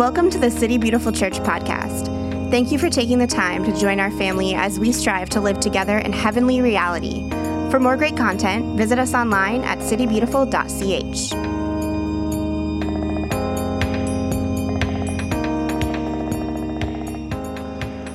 [0.00, 2.06] Welcome to the City Beautiful Church podcast.
[2.50, 5.60] Thank you for taking the time to join our family as we strive to live
[5.60, 7.28] together in heavenly reality.
[7.70, 11.34] For more great content, visit us online at citybeautiful.ch.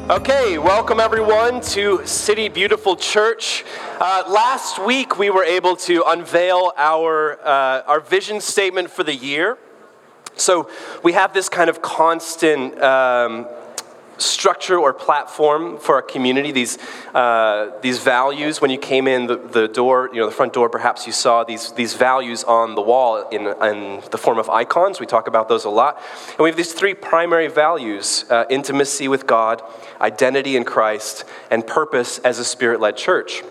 [0.10, 3.64] Okay, welcome everyone to City Beautiful Church.
[4.00, 9.14] Uh, last week we were able to unveil our, uh, our vision statement for the
[9.14, 9.60] year.
[10.36, 10.70] So
[11.04, 13.48] we have this kind of constant um,
[14.18, 16.78] structure or platform for our community, these,
[17.14, 18.62] uh, these values.
[18.62, 21.44] When you came in the, the door, you know, the front door, perhaps you saw
[21.44, 25.00] these, these values on the wall in, in the form of icons.
[25.00, 26.02] We talk about those a lot.
[26.30, 29.62] And we have these three primary values uh, intimacy with God,
[30.00, 33.44] identity in Christ, and purpose as a spirit led church.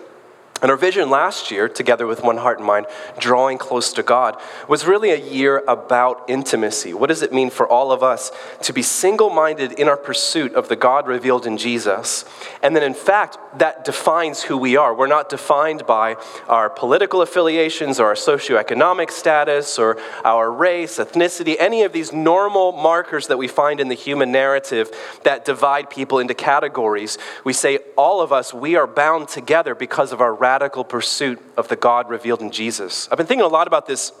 [0.65, 2.87] And our vision last year, together with One Heart and Mind,
[3.19, 6.91] drawing close to God, was really a year about intimacy.
[6.91, 8.31] What does it mean for all of us
[8.63, 12.25] to be single minded in our pursuit of the God revealed in Jesus?
[12.63, 14.95] And then, in fact, that defines who we are.
[14.95, 16.15] We're not defined by
[16.47, 22.71] our political affiliations or our socioeconomic status or our race, ethnicity, any of these normal
[22.71, 24.89] markers that we find in the human narrative
[25.25, 27.19] that divide people into categories.
[27.43, 31.67] We say, all of us, we are bound together because of our radical pursuit of
[31.67, 33.09] the God revealed in Jesus.
[33.11, 34.13] I've been thinking a lot about this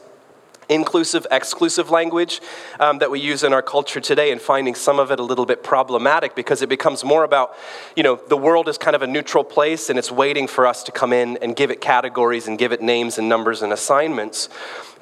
[0.67, 2.41] inclusive, exclusive language
[2.77, 5.45] um, that we use in our culture today and finding some of it a little
[5.45, 7.55] bit problematic because it becomes more about,
[7.95, 10.83] you know, the world is kind of a neutral place and it's waiting for us
[10.83, 14.49] to come in and give it categories and give it names and numbers and assignments.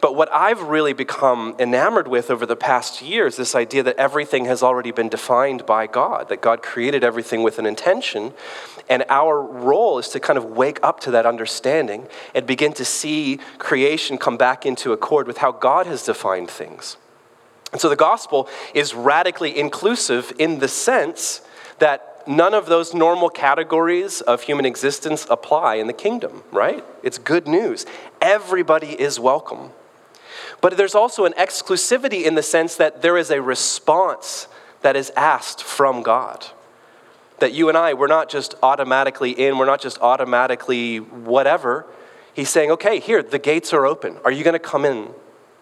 [0.03, 3.95] But what I've really become enamored with over the past years, is this idea that
[3.95, 8.33] everything has already been defined by God, that God created everything with an intention,
[8.89, 12.83] and our role is to kind of wake up to that understanding and begin to
[12.83, 16.97] see creation come back into accord with how God has defined things.
[17.71, 21.39] And so the gospel is radically inclusive in the sense
[21.79, 26.83] that none of those normal categories of human existence apply in the kingdom, right?
[27.03, 27.85] It's good news.
[28.19, 29.71] Everybody is welcome.
[30.61, 34.47] But there's also an exclusivity in the sense that there is a response
[34.81, 36.45] that is asked from God.
[37.39, 41.85] That you and I, we're not just automatically in, we're not just automatically whatever.
[42.33, 44.17] He's saying, okay, here, the gates are open.
[44.23, 45.09] Are you going to come in?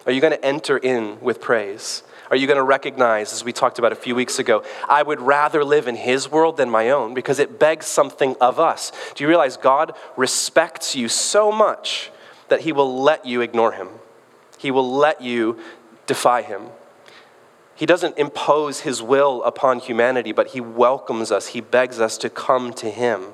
[0.06, 2.04] Are you going to enter in with praise?
[2.32, 5.20] Are you going to recognize, as we talked about a few weeks ago, I would
[5.20, 8.94] rather live in His world than my own because it begs something of us?
[9.16, 12.10] Do you realize God respects you so much
[12.48, 13.90] that He will let you ignore Him?
[14.62, 15.58] He will let you
[16.06, 16.68] defy him.
[17.74, 21.48] He doesn't impose his will upon humanity, but he welcomes us.
[21.48, 23.34] He begs us to come to him,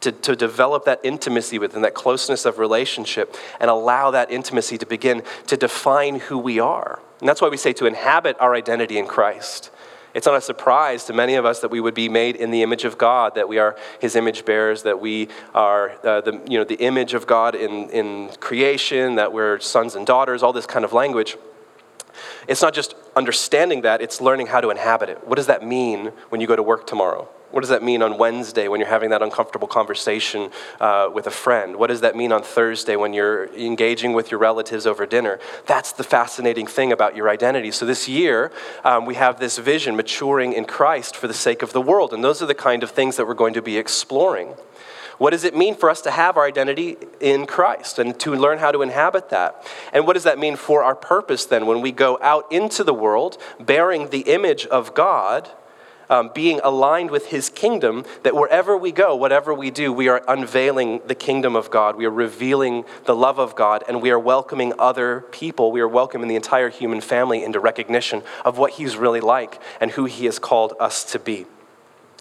[0.00, 4.76] to, to develop that intimacy with him, that closeness of relationship, and allow that intimacy
[4.78, 6.98] to begin to define who we are.
[7.20, 9.70] And that's why we say to inhabit our identity in Christ.
[10.14, 12.62] It's not a surprise to many of us that we would be made in the
[12.62, 16.56] image of God, that we are His image bearers, that we are uh, the, you
[16.56, 20.66] know, the image of God in, in creation, that we're sons and daughters, all this
[20.66, 21.36] kind of language.
[22.46, 25.26] It's not just understanding that, it's learning how to inhabit it.
[25.26, 27.28] What does that mean when you go to work tomorrow?
[27.54, 30.50] What does that mean on Wednesday when you're having that uncomfortable conversation
[30.80, 31.76] uh, with a friend?
[31.76, 35.38] What does that mean on Thursday when you're engaging with your relatives over dinner?
[35.64, 37.70] That's the fascinating thing about your identity.
[37.70, 38.50] So this year,
[38.82, 42.12] um, we have this vision maturing in Christ for the sake of the world.
[42.12, 44.54] And those are the kind of things that we're going to be exploring.
[45.18, 48.58] What does it mean for us to have our identity in Christ and to learn
[48.58, 49.64] how to inhabit that?
[49.92, 52.94] And what does that mean for our purpose then when we go out into the
[52.94, 55.52] world bearing the image of God?
[56.10, 60.22] Um, being aligned with his kingdom, that wherever we go, whatever we do, we are
[60.28, 61.96] unveiling the kingdom of God.
[61.96, 65.72] We are revealing the love of God, and we are welcoming other people.
[65.72, 69.90] We are welcoming the entire human family into recognition of what he's really like and
[69.90, 71.46] who he has called us to be.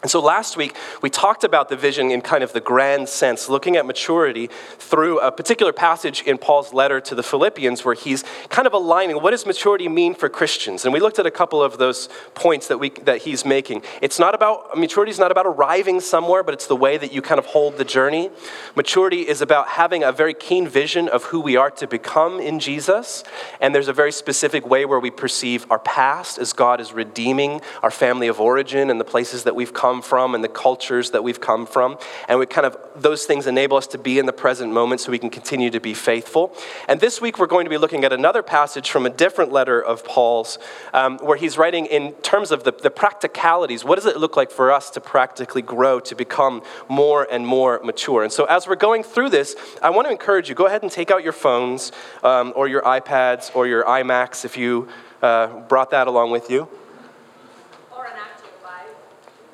[0.04, 3.48] And so last week, we talked about the vision in kind of the grand sense,
[3.48, 8.26] looking at maturity through a particular passage in Paul's letter to the Philippians where he's
[8.50, 10.84] kind of aligning what does maturity mean for Christians?
[10.84, 13.82] And we looked at a couple of those points that, we, that he's making.
[14.02, 17.22] It's not about, maturity is not about arriving somewhere, but it's the way that you
[17.22, 18.30] kind of hold the journey.
[18.76, 22.60] Maturity is about having a very keen vision of who we are to become in
[22.60, 23.24] Jesus.
[23.62, 27.62] And there's a very specific way where we perceive our past as God is redeeming
[27.82, 31.12] our family of origin and the places that we've come come from and the cultures
[31.12, 31.98] that we've come from.
[32.28, 35.12] And we kind of, those things enable us to be in the present moment so
[35.12, 36.52] we can continue to be faithful.
[36.88, 39.80] And this week we're going to be looking at another passage from a different letter
[39.80, 40.58] of Paul's
[40.94, 43.86] um, where he's writing in terms of the, the practicalities.
[43.86, 47.80] What does it look like for us to practically grow, to become more and more
[47.84, 48.24] mature?
[48.24, 50.92] And so as we're going through this, I want to encourage you go ahead and
[50.92, 51.92] take out your phones
[52.24, 54.88] um, or your iPads or your iMacs if you
[55.22, 56.68] uh, brought that along with you.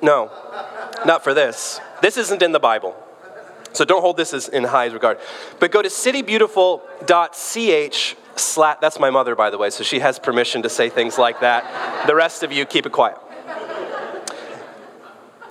[0.02, 0.30] No,
[1.04, 1.80] not for this.
[2.02, 2.94] This isn't in the Bible.
[3.72, 5.18] So don't hold this as in high regard.
[5.58, 10.62] But go to citybeautiful.ch slash, that's my mother, by the way, so she has permission
[10.62, 12.06] to say things like that.
[12.06, 13.18] The rest of you, keep it quiet.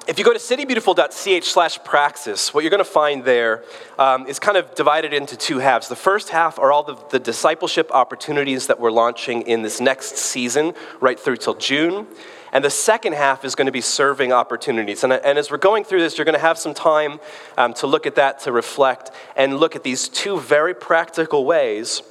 [0.08, 3.64] If you go to citybeautiful.ch slash praxis, what you're going to find there
[4.00, 5.88] um, is kind of divided into two halves.
[5.88, 10.18] The first half are all the, the discipleship opportunities that we're launching in this next
[10.18, 12.08] season, right through till June.
[12.52, 15.04] And the second half is going to be serving opportunities.
[15.04, 17.20] And, and as we're going through this, you're going to have some time
[17.58, 22.02] um, to look at that, to reflect, and look at these two very practical ways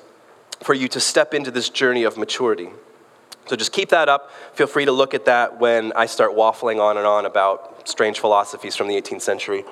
[0.61, 2.70] for you to step into this journey of maturity.
[3.46, 4.31] So just keep that up.
[4.52, 8.20] Feel free to look at that when I start waffling on and on about strange
[8.20, 9.64] philosophies from the 18th century.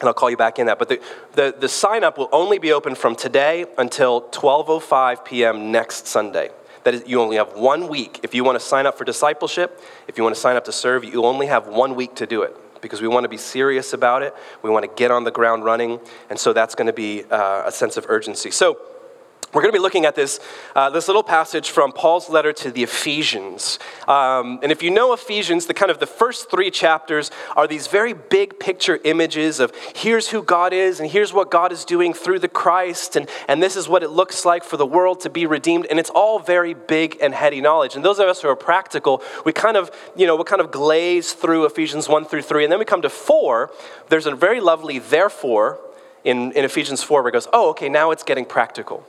[0.00, 0.78] And I'll call you back in that.
[0.78, 1.00] But the,
[1.32, 5.72] the, the sign up will only be open from today until 12.05 p.m.
[5.72, 6.50] next Sunday.
[6.94, 8.20] You only have one week.
[8.22, 10.72] If you want to sign up for discipleship, if you want to sign up to
[10.72, 13.92] serve, you only have one week to do it because we want to be serious
[13.92, 14.34] about it.
[14.62, 16.00] We want to get on the ground running.
[16.30, 18.50] And so that's going to be uh, a sense of urgency.
[18.50, 18.78] So,
[19.52, 20.40] we're going to be looking at this,
[20.74, 23.78] uh, this little passage from Paul's letter to the Ephesians.
[24.06, 27.86] Um, and if you know Ephesians, the kind of the first three chapters are these
[27.86, 32.12] very big picture images of here's who God is, and here's what God is doing
[32.12, 35.30] through the Christ, and, and this is what it looks like for the world to
[35.30, 35.86] be redeemed.
[35.86, 37.96] And it's all very big and heady knowledge.
[37.96, 40.70] And those of us who are practical, we kind of, you know, we kind of
[40.70, 42.64] glaze through Ephesians 1 through 3.
[42.64, 43.70] And then we come to 4.
[44.10, 45.80] There's a very lovely therefore
[46.24, 49.06] in, in Ephesians 4 where it goes, oh, okay, now it's getting practical.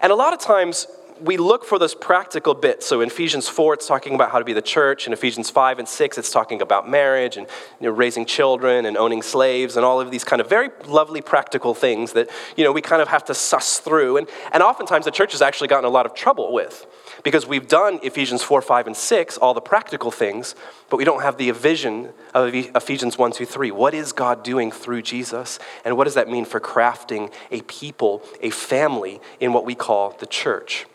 [0.00, 0.86] And a lot of times
[1.20, 2.86] we look for those practical bits.
[2.86, 5.06] So in Ephesians 4, it's talking about how to be the church.
[5.06, 7.46] In Ephesians 5 and 6, it's talking about marriage and
[7.80, 11.20] you know, raising children and owning slaves and all of these kind of very lovely
[11.20, 14.16] practical things that you know, we kind of have to suss through.
[14.16, 16.86] And, and oftentimes the church has actually gotten a lot of trouble with
[17.22, 20.54] because we've done Ephesians 4, 5, and 6, all the practical things,
[20.90, 23.70] but we don't have the vision of Ephesians 1, 2, 3.
[23.70, 25.58] What is God doing through Jesus?
[25.84, 30.16] And what does that mean for crafting a people, a family in what we call
[30.18, 30.86] the church?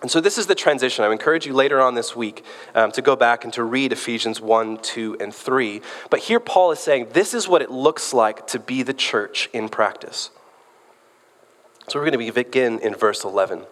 [0.00, 1.04] And so this is the transition.
[1.04, 2.44] I encourage you later on this week
[2.74, 5.82] um, to go back and to read Ephesians 1, 2, and 3.
[6.08, 9.50] But here Paul is saying this is what it looks like to be the church
[9.52, 10.30] in practice.
[11.88, 13.64] So we're going to begin in verse 11.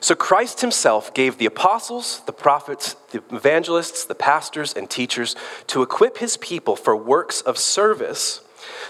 [0.00, 5.36] So Christ himself gave the apostles, the prophets, the evangelists, the pastors, and teachers
[5.66, 8.40] to equip his people for works of service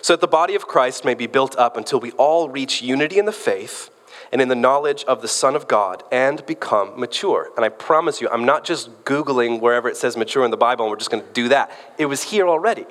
[0.02, 3.18] so that the body of Christ may be built up until we all reach unity
[3.18, 3.90] in the faith
[4.32, 7.50] and in the knowledge of the Son of God and become mature.
[7.56, 10.84] And I promise you, I'm not just Googling wherever it says mature in the Bible
[10.84, 11.72] and we're just going to do that.
[11.98, 12.86] It was here already.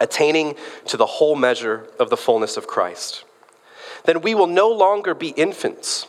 [0.00, 0.56] Attaining
[0.86, 3.24] to the whole measure of the fullness of Christ.
[4.04, 6.08] Then we will no longer be infants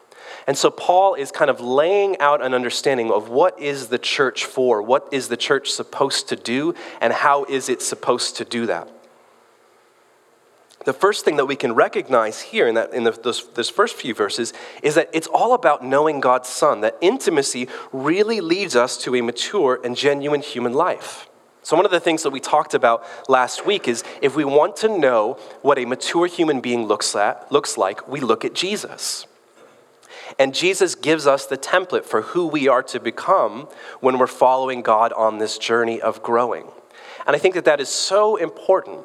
[0.47, 4.45] And so Paul is kind of laying out an understanding of what is the church
[4.45, 8.65] for, what is the church supposed to do, and how is it supposed to do
[8.65, 8.89] that.
[10.83, 13.95] The first thing that we can recognize here in, that, in the, those, those first
[13.95, 18.97] few verses is that it's all about knowing God's Son, that intimacy really leads us
[19.03, 21.27] to a mature and genuine human life.
[21.63, 24.75] So, one of the things that we talked about last week is if we want
[24.77, 29.27] to know what a mature human being looks, at, looks like, we look at Jesus.
[30.39, 33.67] And Jesus gives us the template for who we are to become
[33.99, 36.67] when we're following God on this journey of growing.
[37.25, 39.01] And I think that that is so important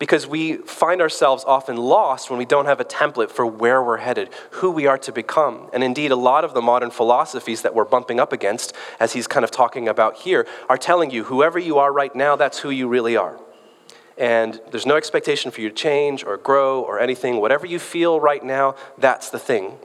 [0.00, 3.98] because we find ourselves often lost when we don't have a template for where we're
[3.98, 5.68] headed, who we are to become.
[5.74, 9.26] And indeed, a lot of the modern philosophies that we're bumping up against, as he's
[9.26, 12.70] kind of talking about here, are telling you whoever you are right now, that's who
[12.70, 13.38] you really are.
[14.16, 17.36] And there's no expectation for you to change or grow or anything.
[17.36, 19.76] Whatever you feel right now, that's the thing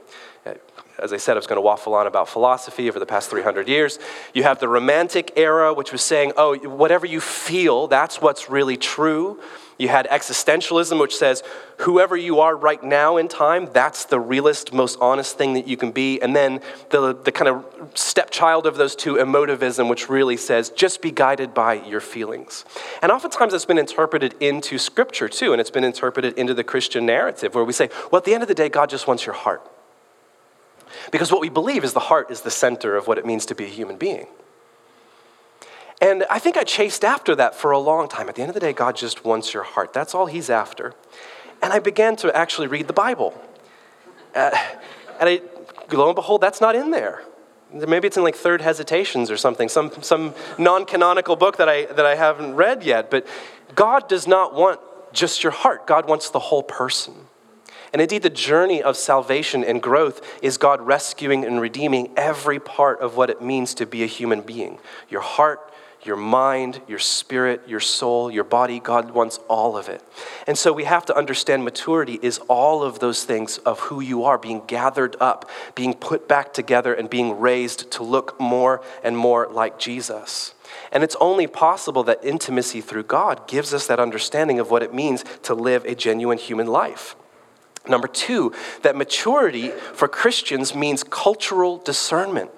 [0.98, 3.68] as I said, I was going to waffle on about philosophy over the past 300
[3.68, 3.98] years.
[4.32, 8.76] You have the Romantic era, which was saying, oh, whatever you feel, that's what's really
[8.76, 9.38] true.
[9.78, 11.42] You had existentialism, which says,
[11.80, 15.76] whoever you are right now in time, that's the realest, most honest thing that you
[15.76, 16.18] can be.
[16.22, 21.02] And then the, the kind of stepchild of those two, emotivism, which really says, just
[21.02, 22.64] be guided by your feelings.
[23.02, 27.04] And oftentimes it's been interpreted into scripture too, and it's been interpreted into the Christian
[27.04, 29.34] narrative, where we say, well, at the end of the day, God just wants your
[29.34, 29.62] heart.
[31.10, 33.54] Because what we believe is the heart is the center of what it means to
[33.54, 34.26] be a human being.
[36.00, 38.28] And I think I chased after that for a long time.
[38.28, 39.92] At the end of the day, God just wants your heart.
[39.92, 40.94] That's all He's after.
[41.62, 43.32] And I began to actually read the Bible.
[44.34, 44.50] Uh,
[45.18, 45.40] and I,
[45.90, 47.22] lo and behold, that's not in there.
[47.72, 51.86] Maybe it's in like Third Hesitations or something, some, some non canonical book that I,
[51.86, 53.10] that I haven't read yet.
[53.10, 53.26] But
[53.74, 54.80] God does not want
[55.12, 57.14] just your heart, God wants the whole person.
[57.92, 63.00] And indeed, the journey of salvation and growth is God rescuing and redeeming every part
[63.00, 64.78] of what it means to be a human being
[65.08, 65.72] your heart,
[66.06, 68.80] your mind, your spirit, your soul, your body.
[68.80, 70.02] God wants all of it.
[70.46, 74.24] And so we have to understand maturity is all of those things of who you
[74.24, 79.16] are being gathered up, being put back together, and being raised to look more and
[79.16, 80.54] more like Jesus.
[80.92, 84.94] And it's only possible that intimacy through God gives us that understanding of what it
[84.94, 87.16] means to live a genuine human life.
[87.88, 88.52] Number two,
[88.82, 92.50] that maturity for Christians means cultural discernment.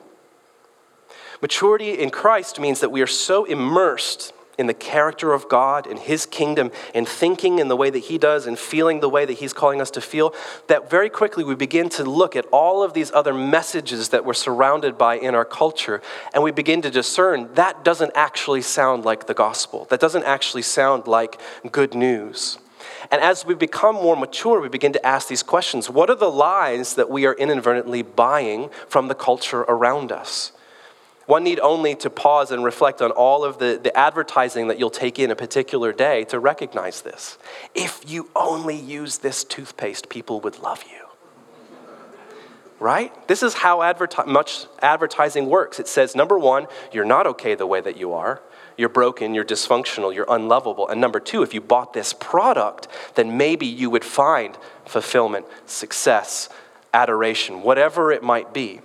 [1.41, 6.01] Maturity in Christ means that we are so immersed in the character of God, and
[6.01, 9.35] His kingdom, and thinking in the way that He does, and feeling the way that
[9.35, 10.35] He's calling us to feel,
[10.67, 14.35] that very quickly we begin to look at all of these other messages that we're
[14.35, 16.03] surrounded by in our culture,
[16.35, 19.87] and we begin to discern that doesn't actually sound like the gospel.
[19.91, 22.59] That doesn't actually sound like good news.
[23.11, 26.31] And as we become more mature, we begin to ask these questions What are the
[26.31, 30.53] lies that we are inadvertently buying from the culture around us?
[31.29, 34.89] One need only to pause and reflect on all of the, the advertising that you'll
[34.89, 37.37] take in a particular day to recognize this.
[37.75, 41.05] If you only use this toothpaste, people would love you.
[42.81, 43.13] Right?
[43.29, 45.79] This is how adverti- much advertising works.
[45.79, 48.41] It says, number one, you're not okay the way that you are.
[48.79, 50.89] You're broken, you're dysfunctional, you're unlovable.
[50.89, 54.57] And number two, if you bought this product, then maybe you would find
[54.87, 56.49] fulfillment, success,
[56.95, 58.81] adoration, whatever it might be.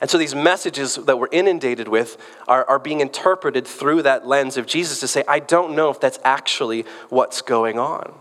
[0.00, 2.16] And so these messages that we're inundated with
[2.46, 5.98] are, are being interpreted through that lens of Jesus to say, I don't know if
[5.98, 8.14] that's actually what's going on.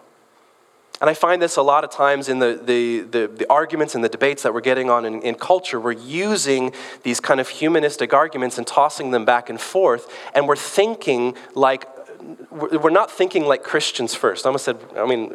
[1.02, 4.04] And I find this a lot of times in the, the, the, the arguments and
[4.04, 5.80] the debates that we're getting on in, in, culture.
[5.80, 6.74] We're using
[7.04, 11.86] these kind of humanistic arguments and tossing them back and forth, and we're thinking like,
[12.50, 14.46] we're not thinking like Christians first.
[14.46, 15.34] I almost said, I mean,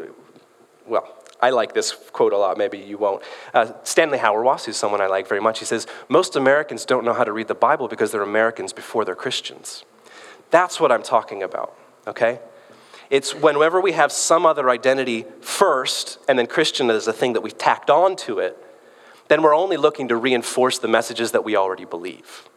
[0.87, 1.07] well,
[1.43, 3.23] I like this quote a lot, maybe you won't.
[3.55, 7.15] Uh, Stanley Hauerwas, who's someone I like very much, he says, Most Americans don't know
[7.15, 9.85] how to read the Bible because they're Americans before they're Christians.
[10.51, 11.77] That's what I'm talking about,
[12.07, 12.41] okay?
[13.11, 17.43] It's whenever we have some other identity first, and then Christian is a thing that
[17.43, 18.57] we've tacked on to it,
[19.29, 22.49] then we're only looking to reinforce the messages that we already believe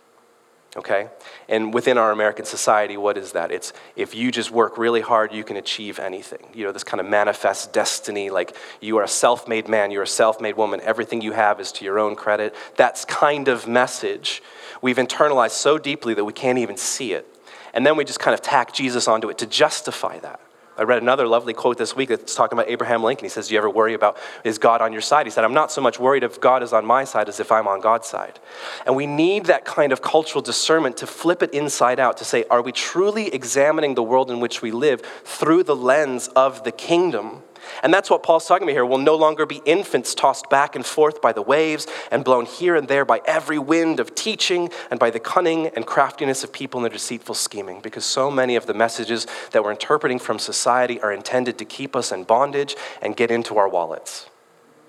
[0.75, 1.09] okay?
[1.47, 3.51] And within our American society, what is that?
[3.51, 6.45] It's if you just work really hard, you can achieve anything.
[6.53, 10.03] You know, this kind of manifest destiny, like you are a self made man, you're
[10.03, 12.55] a self made woman, everything you have is to your own credit.
[12.75, 14.41] That's kind of message
[14.81, 17.27] we've internalized so deeply that we can't even see it.
[17.73, 20.39] And then we just kind of tack Jesus onto it to justify that.
[20.75, 23.25] I read another lovely quote this week that's talking about Abraham Lincoln.
[23.25, 25.27] He says, Do you ever worry about, is God on your side?
[25.27, 27.51] He said, I'm not so much worried if God is on my side as if
[27.51, 28.39] I'm on God's side.
[28.87, 32.45] And we need that kind of cultural discernment to flip it inside out to say,
[32.49, 36.71] Are we truly examining the world in which we live through the lens of the
[36.71, 37.42] kingdom?
[37.81, 38.85] And that's what Paul's talking about here.
[38.85, 42.75] We'll no longer be infants tossed back and forth by the waves and blown here
[42.75, 46.79] and there by every wind of teaching and by the cunning and craftiness of people
[46.79, 47.81] in their deceitful scheming.
[47.81, 51.95] Because so many of the messages that we're interpreting from society are intended to keep
[51.95, 54.29] us in bondage and get into our wallets.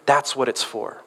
[0.06, 1.02] That's what it's for.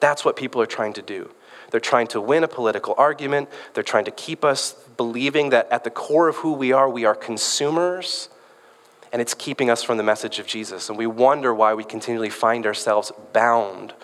[0.00, 1.30] That's what people are trying to do.
[1.70, 3.48] They're trying to win a political argument.
[3.74, 7.04] They're trying to keep us believing that at the core of who we are, we
[7.04, 8.28] are consumers
[9.12, 10.88] and it's keeping us from the message of Jesus.
[10.88, 13.94] And we wonder why we continually find ourselves bound,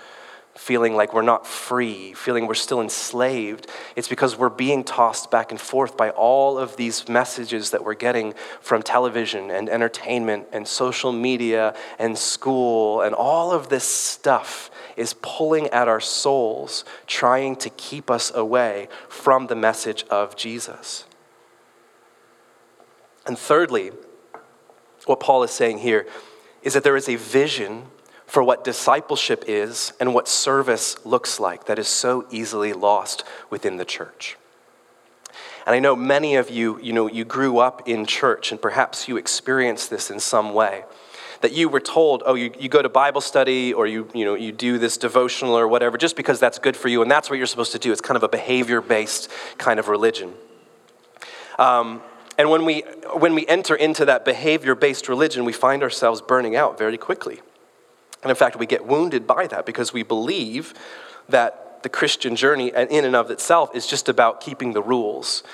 [0.54, 3.66] feeling like we're not free, feeling we're still enslaved.
[3.97, 7.94] It's because we're being tossed back and forth by all of these messages that we're
[7.94, 14.71] getting from television and entertainment and social media and school, and all of this stuff
[14.94, 21.06] is pulling at our souls, trying to keep us away from the message of Jesus.
[23.26, 23.92] And thirdly,
[25.06, 26.06] what Paul is saying here
[26.62, 27.85] is that there is a vision
[28.26, 33.76] for what discipleship is and what service looks like that is so easily lost within
[33.76, 34.38] the church.
[35.66, 39.06] And I know many of you, you know, you grew up in church and perhaps
[39.06, 40.85] you experienced this in some way.
[41.42, 44.35] That you were told, oh, you, you go to Bible study or you, you, know,
[44.35, 47.37] you do this devotional or whatever just because that's good for you and that's what
[47.37, 47.92] you're supposed to do.
[47.92, 50.32] It's kind of a behavior based kind of religion.
[51.59, 52.00] Um,
[52.42, 52.80] and when we,
[53.14, 57.40] when we enter into that behavior based religion, we find ourselves burning out very quickly.
[58.20, 60.75] And in fact, we get wounded by that because we believe
[61.28, 65.44] that the Christian journey, in and of itself, is just about keeping the rules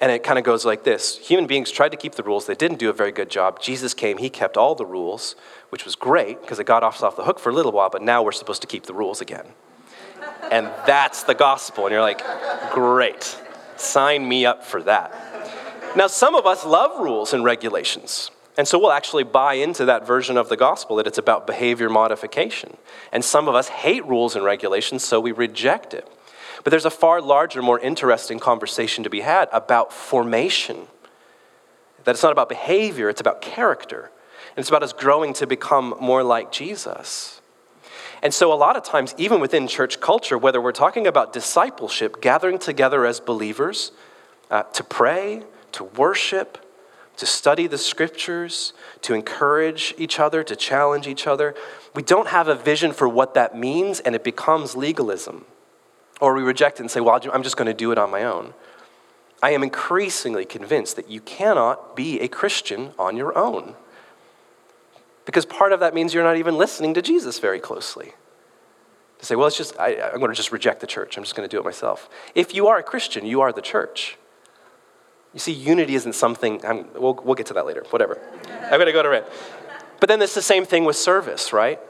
[0.00, 2.54] And it kind of goes like this Human beings tried to keep the rules, they
[2.54, 3.60] didn't do a very good job.
[3.60, 5.36] Jesus came, he kept all the rules,
[5.68, 8.00] which was great because it got us off the hook for a little while, but
[8.00, 9.46] now we're supposed to keep the rules again.
[10.50, 11.84] and that's the gospel.
[11.84, 12.22] And you're like,
[12.72, 13.38] great,
[13.76, 15.31] sign me up for that.
[15.94, 18.30] Now, some of us love rules and regulations.
[18.56, 21.90] And so we'll actually buy into that version of the gospel that it's about behavior
[21.90, 22.76] modification.
[23.12, 26.08] And some of us hate rules and regulations, so we reject it.
[26.64, 30.86] But there's a far larger, more interesting conversation to be had about formation.
[32.04, 34.10] That it's not about behavior, it's about character.
[34.50, 37.40] And it's about us growing to become more like Jesus.
[38.22, 42.20] And so, a lot of times, even within church culture, whether we're talking about discipleship,
[42.20, 43.92] gathering together as believers
[44.50, 46.58] uh, to pray, to worship,
[47.16, 51.54] to study the scriptures, to encourage each other, to challenge each other,
[51.94, 55.44] we don't have a vision for what that means, and it becomes legalism.
[56.20, 58.24] Or we reject it and say, well, I'm just going to do it on my
[58.24, 58.54] own.
[59.42, 63.74] I am increasingly convinced that you cannot be a Christian on your own.
[65.24, 68.12] Because part of that means you're not even listening to Jesus very closely.
[69.18, 71.16] To say, well, it's just, I, I'm going to just reject the church.
[71.16, 72.08] I'm just going to do it myself.
[72.34, 74.16] If you are a Christian, you are the church.
[75.34, 78.20] You see, unity isn't something, I'm, we'll, we'll get to that later, whatever.
[78.64, 79.30] I'm going to go to it.
[79.98, 81.80] But then it's the same thing with service, right?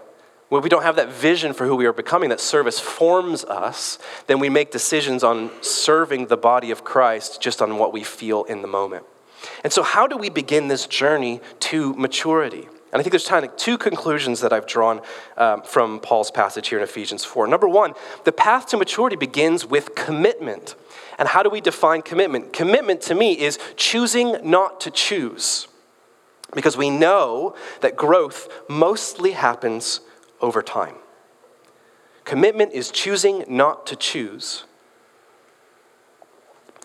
[0.49, 3.99] When we don't have that vision for who we are becoming, that service forms us,
[4.27, 8.45] then we make decisions on serving the body of Christ just on what we feel
[8.45, 9.07] in the moment.
[9.65, 12.69] And so, how do we begin this journey to maturity?
[12.93, 15.01] And I think there's kind of two conclusions that I've drawn
[15.39, 17.47] um, from Paul's passage here in Ephesians 4.
[17.47, 17.95] Number one,
[18.25, 20.75] the path to maturity begins with commitment.
[21.19, 22.53] And how do we define commitment?
[22.53, 25.69] Commitment to me is choosing not to choose.
[26.55, 30.01] Because we know that growth mostly happens
[30.41, 30.97] over time.
[32.25, 34.65] Commitment is choosing not to choose.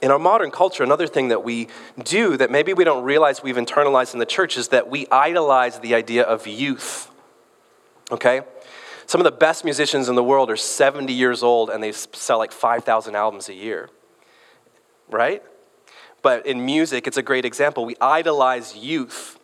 [0.02, 1.68] In our modern culture, another thing that we
[2.04, 5.80] do that maybe we don't realize we've internalized in the church is that we idolize
[5.80, 7.10] the idea of youth.
[8.12, 8.42] Okay?
[9.08, 12.38] Some of the best musicians in the world are 70 years old and they sell
[12.38, 13.90] like 5,000 albums a year.
[15.10, 15.44] Right?
[16.22, 17.86] But in music, it's a great example.
[17.86, 19.38] We idolize youth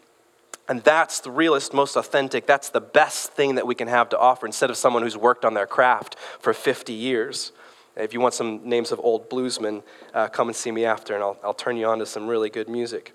[0.67, 4.17] and that's the realest, most authentic, that's the best thing that we can have to
[4.17, 7.51] offer instead of someone who's worked on their craft for 50 years.
[7.97, 11.23] If you want some names of old bluesmen, uh, come and see me after, and
[11.23, 13.13] I'll, I'll turn you on to some really good music.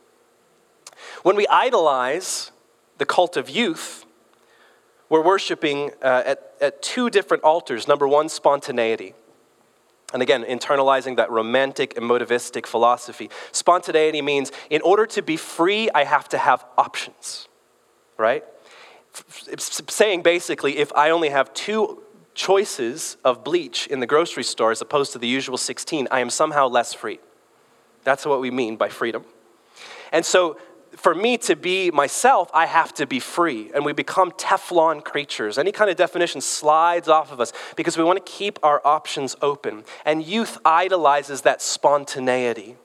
[1.22, 2.50] When we idolize
[2.98, 4.04] the cult of youth,
[5.08, 7.88] we're worshiping uh, at, at two different altars.
[7.88, 9.14] Number one, spontaneity.
[10.12, 13.28] And again, internalizing that romantic, emotivistic philosophy.
[13.52, 17.48] Spontaneity means in order to be free, I have to have options,
[18.16, 18.42] right?
[19.46, 22.02] It's saying basically, if I only have two
[22.34, 26.30] choices of bleach in the grocery store as opposed to the usual 16, I am
[26.30, 27.18] somehow less free.
[28.04, 29.24] That's what we mean by freedom.
[30.12, 30.56] And so
[30.98, 33.70] for me to be myself, I have to be free.
[33.74, 35.56] And we become Teflon creatures.
[35.56, 39.36] Any kind of definition slides off of us because we want to keep our options
[39.40, 39.84] open.
[40.04, 42.76] And youth idolizes that spontaneity.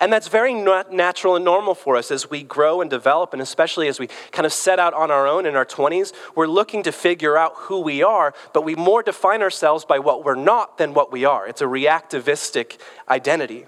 [0.00, 3.86] And that's very natural and normal for us as we grow and develop, and especially
[3.86, 6.12] as we kind of set out on our own in our 20s.
[6.34, 10.24] We're looking to figure out who we are, but we more define ourselves by what
[10.24, 11.46] we're not than what we are.
[11.46, 13.66] It's a reactivistic identity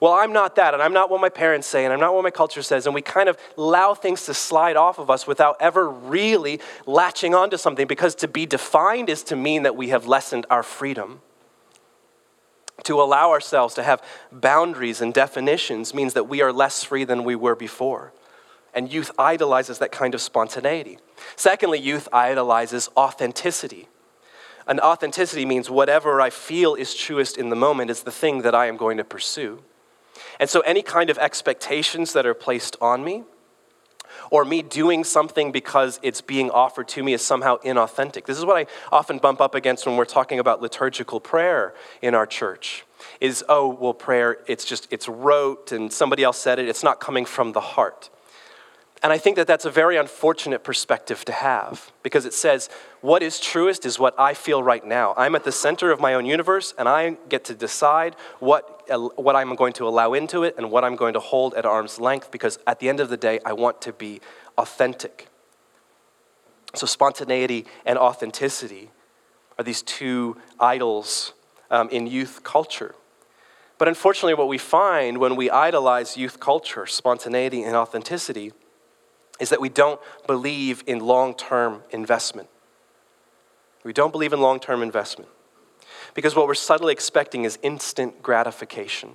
[0.00, 2.24] well, I'm not that, and I'm not what my parents say, and I'm not what
[2.24, 5.56] my culture says, and we kind of allow things to slide off of us without
[5.60, 10.06] ever really latching onto something because to be defined is to mean that we have
[10.06, 11.20] lessened our freedom.
[12.84, 17.22] To allow ourselves to have boundaries and definitions means that we are less free than
[17.22, 18.14] we were before.
[18.72, 20.98] And youth idolizes that kind of spontaneity.
[21.36, 23.88] Secondly, youth idolizes authenticity.
[24.66, 28.54] And authenticity means whatever I feel is truest in the moment is the thing that
[28.54, 29.62] I am going to pursue.
[30.40, 33.22] And so, any kind of expectations that are placed on me,
[34.30, 38.26] or me doing something because it's being offered to me is somehow inauthentic.
[38.26, 42.14] This is what I often bump up against when we're talking about liturgical prayer in
[42.14, 42.84] our church.
[43.20, 47.00] Is, oh, well, prayer, it's just, it's rote, and somebody else said it, it's not
[47.00, 48.10] coming from the heart.
[49.02, 52.68] And I think that that's a very unfortunate perspective to have because it says,
[53.00, 55.14] what is truest is what I feel right now.
[55.16, 58.86] I'm at the center of my own universe and I get to decide what,
[59.18, 61.98] what I'm going to allow into it and what I'm going to hold at arm's
[61.98, 64.20] length because at the end of the day, I want to be
[64.58, 65.28] authentic.
[66.74, 68.90] So, spontaneity and authenticity
[69.58, 71.32] are these two idols
[71.70, 72.94] um, in youth culture.
[73.78, 78.52] But unfortunately, what we find when we idolize youth culture, spontaneity and authenticity,
[79.40, 82.48] is that we don't believe in long term investment.
[83.82, 85.30] We don't believe in long term investment
[86.14, 89.14] because what we're subtly expecting is instant gratification.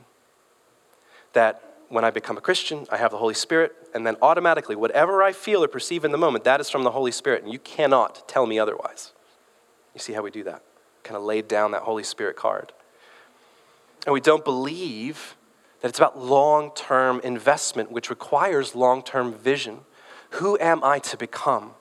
[1.33, 5.21] That when I become a Christian, I have the Holy Spirit, and then automatically, whatever
[5.21, 7.59] I feel or perceive in the moment, that is from the Holy Spirit, and you
[7.59, 9.13] cannot tell me otherwise.
[9.93, 10.63] You see how we do that?
[11.03, 12.73] Kind of laid down that Holy Spirit card.
[14.05, 15.35] And we don't believe
[15.81, 19.81] that it's about long term investment, which requires long term vision.
[20.35, 21.71] Who am I to become?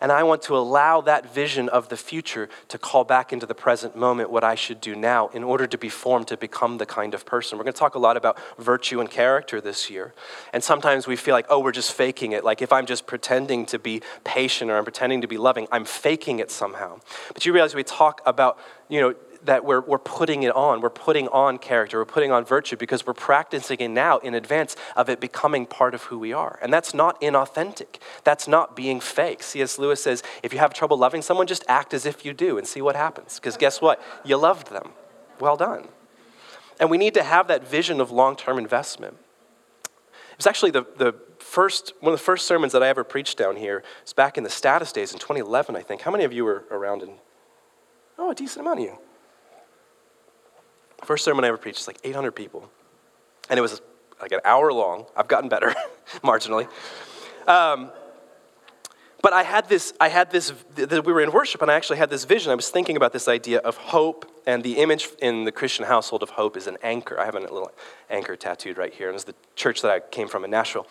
[0.00, 3.54] And I want to allow that vision of the future to call back into the
[3.54, 6.86] present moment what I should do now in order to be formed to become the
[6.86, 7.58] kind of person.
[7.58, 10.14] We're going to talk a lot about virtue and character this year.
[10.52, 12.44] And sometimes we feel like, oh, we're just faking it.
[12.44, 15.84] Like if I'm just pretending to be patient or I'm pretending to be loving, I'm
[15.84, 17.00] faking it somehow.
[17.34, 18.58] But you realize we talk about,
[18.88, 20.80] you know, that we're, we're putting it on.
[20.80, 21.98] We're putting on character.
[21.98, 25.94] We're putting on virtue because we're practicing it now in advance of it becoming part
[25.94, 26.58] of who we are.
[26.62, 27.98] And that's not inauthentic.
[28.24, 29.42] That's not being fake.
[29.42, 29.78] C.S.
[29.78, 32.66] Lewis says if you have trouble loving someone, just act as if you do and
[32.66, 33.36] see what happens.
[33.36, 34.02] Because guess what?
[34.24, 34.90] You loved them.
[35.40, 35.88] Well done.
[36.80, 39.16] And we need to have that vision of long term investment.
[39.84, 43.38] It was actually the, the first, one of the first sermons that I ever preached
[43.38, 43.82] down here.
[44.02, 46.02] It's back in the status days in 2011, I think.
[46.02, 47.10] How many of you were around in?
[48.16, 48.98] Oh, a decent amount of you.
[51.04, 52.70] First sermon I ever preached, like 800 people.
[53.48, 53.80] And it was
[54.20, 55.06] like an hour long.
[55.16, 55.74] I've gotten better,
[56.22, 56.68] marginally.
[57.46, 57.90] Um,
[59.20, 62.08] but I had this, I had this, we were in worship and I actually had
[62.08, 62.52] this vision.
[62.52, 66.22] I was thinking about this idea of hope and the image in the Christian household
[66.22, 67.18] of hope is an anchor.
[67.18, 67.72] I have a little
[68.08, 69.08] anchor tattooed right here.
[69.08, 70.86] And it's the church that I came from in Nashville.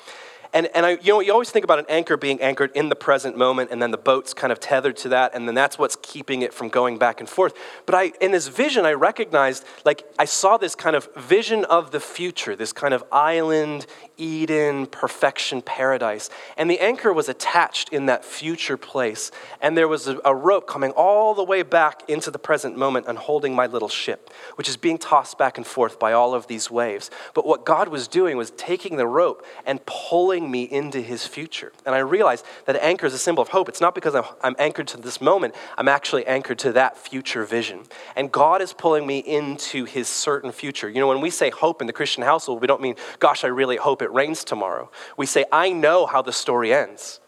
[0.53, 2.95] And, and I, you know, you always think about an anchor being anchored in the
[2.95, 5.97] present moment, and then the boat's kind of tethered to that, and then that's what's
[6.01, 7.53] keeping it from going back and forth.
[7.85, 11.91] But I, in this vision, I recognized, like, I saw this kind of vision of
[11.91, 16.29] the future, this kind of island, Eden, perfection, paradise.
[16.57, 20.67] And the anchor was attached in that future place, and there was a, a rope
[20.67, 24.67] coming all the way back into the present moment and holding my little ship, which
[24.67, 27.09] is being tossed back and forth by all of these waves.
[27.33, 31.71] But what God was doing was taking the rope and pulling me into his future.
[31.85, 33.69] And I realized that anchor is a symbol of hope.
[33.69, 37.45] It's not because I'm, I'm anchored to this moment, I'm actually anchored to that future
[37.45, 37.83] vision.
[38.15, 40.89] And God is pulling me into his certain future.
[40.89, 43.47] You know, when we say hope in the Christian household, we don't mean, gosh, I
[43.47, 44.91] really hope it rains tomorrow.
[45.17, 47.19] We say, I know how the story ends.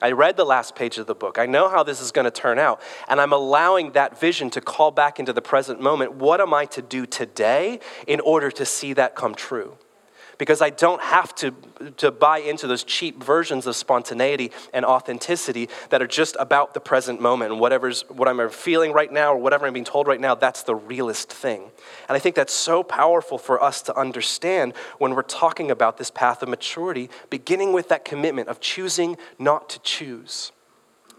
[0.00, 1.38] I read the last page of the book.
[1.38, 2.80] I know how this is going to turn out.
[3.08, 6.14] And I'm allowing that vision to call back into the present moment.
[6.14, 9.76] What am I to do today in order to see that come true?
[10.38, 11.52] Because I don't have to,
[11.98, 16.80] to buy into those cheap versions of spontaneity and authenticity that are just about the
[16.80, 20.20] present moment and whatever's what I'm feeling right now or whatever I'm being told right
[20.20, 21.62] now, that's the realest thing.
[22.08, 26.10] And I think that's so powerful for us to understand when we're talking about this
[26.10, 30.52] path of maturity, beginning with that commitment of choosing not to choose.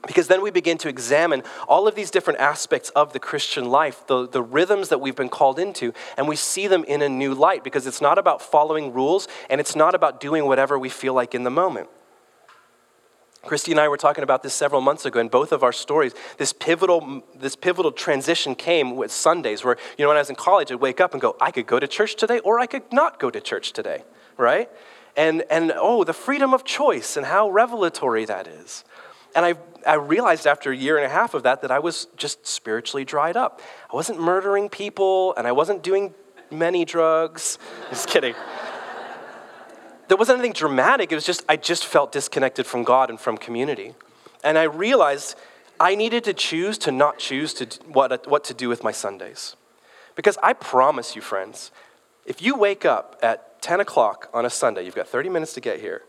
[0.08, 4.08] Because then we begin to examine all of these different aspects of the Christian life,
[4.08, 7.34] the, the rhythms that we've been called into, and we see them in a new
[7.34, 11.14] light because it's not about following rules and it's not about doing whatever we feel
[11.14, 11.90] like in the moment.
[13.44, 16.14] Christy and I were talking about this several months ago in both of our stories.
[16.38, 20.36] This pivotal, this pivotal transition came with Sundays where, you know, when I was in
[20.36, 22.92] college, I'd wake up and go, I could go to church today or I could
[22.92, 24.04] not go to church today,
[24.38, 24.70] right?
[25.16, 28.84] And, and oh, the freedom of choice and how revelatory that is.
[29.36, 32.08] And I, I realized after a year and a half of that that I was
[32.18, 33.62] just spiritually dried up.
[33.92, 36.14] I wasn't murdering people and I wasn't doing
[36.52, 37.60] many drugs.
[37.90, 38.34] Just kidding.
[40.08, 41.12] there wasn't anything dramatic.
[41.12, 43.94] It was just, I just felt disconnected from God and from community.
[44.44, 45.36] And I realized
[45.80, 49.56] I needed to choose to not choose to, what, what to do with my Sundays.
[50.16, 51.72] Because I promise you, friends,
[52.26, 55.62] if you wake up at 10 o'clock on a Sunday, you've got 30 minutes to
[55.62, 56.04] get here,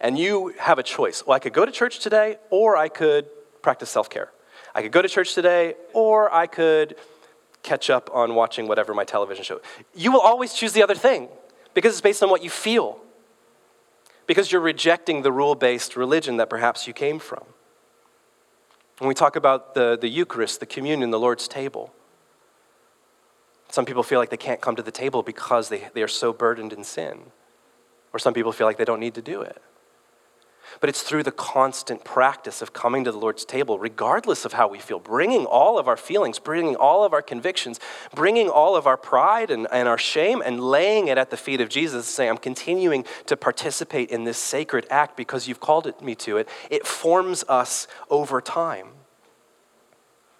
[0.00, 1.24] and you have a choice.
[1.26, 3.26] Well, I could go to church today, or I could
[3.62, 4.30] practice self care.
[4.74, 6.96] I could go to church today, or I could
[7.62, 9.60] catch up on watching whatever my television show.
[9.94, 11.28] You will always choose the other thing
[11.74, 12.98] because it's based on what you feel,
[14.26, 17.44] because you're rejecting the rule based religion that perhaps you came from.
[18.98, 21.92] When we talk about the, the Eucharist, the communion, the Lord's table,
[23.68, 26.32] some people feel like they can't come to the table because they, they are so
[26.32, 27.18] burdened in sin.
[28.12, 29.60] Or some people feel like they don't need to do it.
[30.80, 34.68] But it's through the constant practice of coming to the Lord's table, regardless of how
[34.68, 37.80] we feel, bringing all of our feelings, bringing all of our convictions,
[38.14, 41.60] bringing all of our pride and, and our shame, and laying it at the feet
[41.60, 46.14] of Jesus, saying, I'm continuing to participate in this sacred act because you've called me
[46.16, 46.48] to it.
[46.70, 48.88] It forms us over time.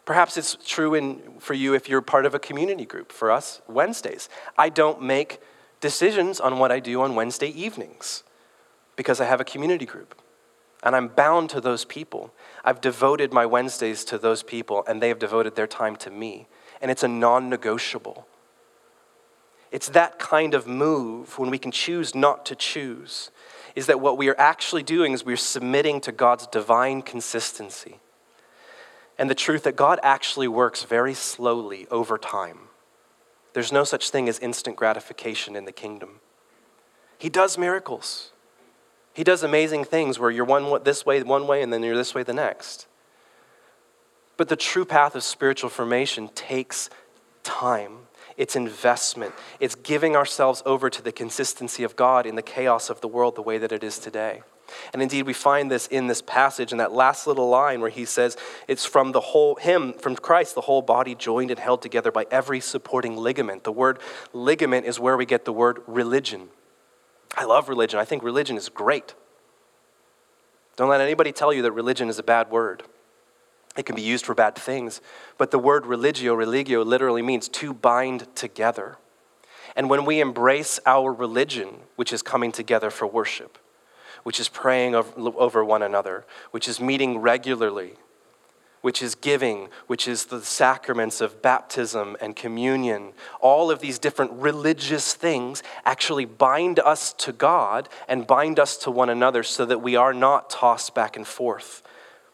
[0.04, 3.10] Perhaps it's true in, for you if you're part of a community group.
[3.10, 4.28] For us, Wednesdays.
[4.56, 5.40] I don't make
[5.80, 8.22] decisions on what I do on Wednesday evenings
[8.96, 10.20] because I have a community group.
[10.82, 12.32] And I'm bound to those people.
[12.64, 16.48] I've devoted my Wednesdays to those people, and they have devoted their time to me.
[16.80, 18.26] And it's a non negotiable.
[19.72, 23.30] It's that kind of move when we can choose not to choose.
[23.74, 27.96] Is that what we are actually doing is we're submitting to God's divine consistency.
[29.18, 32.68] And the truth that God actually works very slowly over time.
[33.54, 36.20] There's no such thing as instant gratification in the kingdom.
[37.18, 38.32] He does miracles.
[39.16, 42.14] He does amazing things where you're one this way one way and then you're this
[42.14, 42.86] way the next.
[44.36, 46.90] But the true path of spiritual formation takes
[47.42, 47.92] time.
[48.36, 49.32] It's investment.
[49.58, 53.36] It's giving ourselves over to the consistency of God in the chaos of the world
[53.36, 54.42] the way that it is today.
[54.92, 58.04] And indeed, we find this in this passage, in that last little line where he
[58.04, 58.36] says,
[58.68, 62.26] It's from the whole, him, from Christ, the whole body joined and held together by
[62.30, 63.64] every supporting ligament.
[63.64, 63.98] The word
[64.34, 66.50] ligament is where we get the word religion.
[67.36, 68.00] I love religion.
[68.00, 69.14] I think religion is great.
[70.76, 72.82] Don't let anybody tell you that religion is a bad word.
[73.76, 75.02] It can be used for bad things,
[75.36, 78.96] but the word religio, religio, literally means to bind together.
[79.74, 83.58] And when we embrace our religion, which is coming together for worship,
[84.22, 87.94] which is praying over one another, which is meeting regularly,
[88.86, 93.12] which is giving, which is the sacraments of baptism and communion.
[93.40, 98.92] All of these different religious things actually bind us to God and bind us to
[98.92, 101.82] one another so that we are not tossed back and forth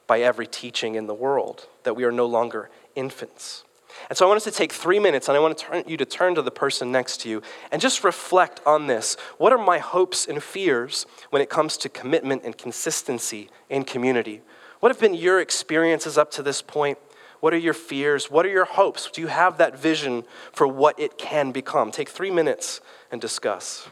[0.07, 3.65] by every teaching in the world, that we are no longer infants.
[4.11, 5.97] And so I want us to take three minutes and I want to turn, you
[5.97, 9.17] to turn to the person next to you and just reflect on this.
[9.39, 14.43] What are my hopes and fears when it comes to commitment and consistency in community?
[14.83, 16.99] What have been your experiences up to this point?
[17.39, 18.33] What are your fears?
[18.33, 19.09] What are your hopes?
[19.13, 21.93] Do you have that vision for what it can become?
[21.93, 22.81] Take three minutes
[23.13, 23.89] and discuss.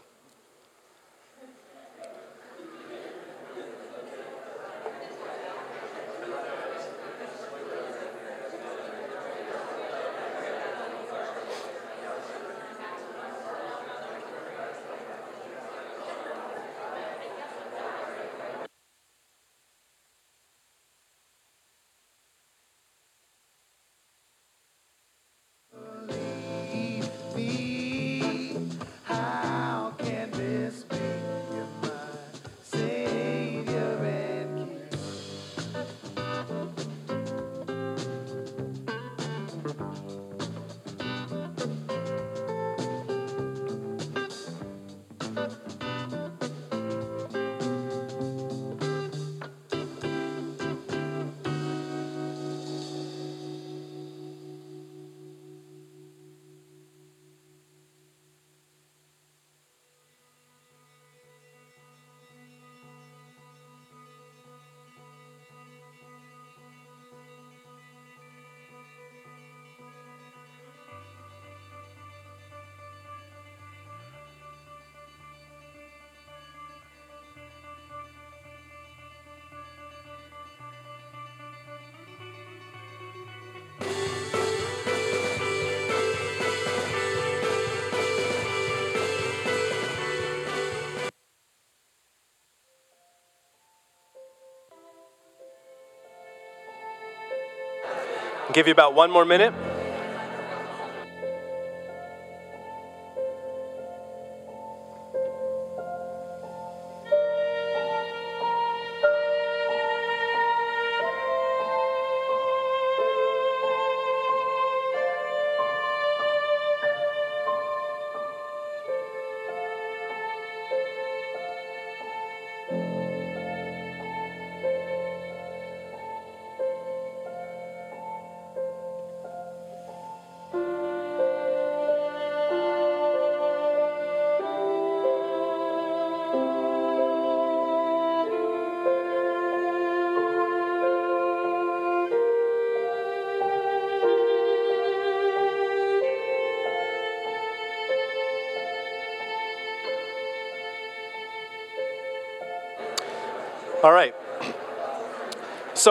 [98.52, 99.54] Give you about one more minute.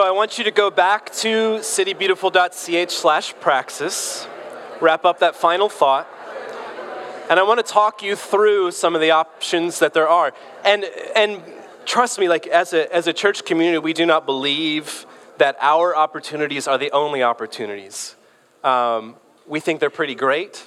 [0.00, 4.26] So I want you to go back to citybeautiful.ch slash praxis,
[4.80, 6.08] wrap up that final thought,
[7.28, 10.32] and I want to talk you through some of the options that there are.
[10.64, 11.42] And, and
[11.84, 15.04] trust me, like as a, as a church community, we do not believe
[15.36, 18.16] that our opportunities are the only opportunities.
[18.64, 20.64] Um, we think they're pretty great,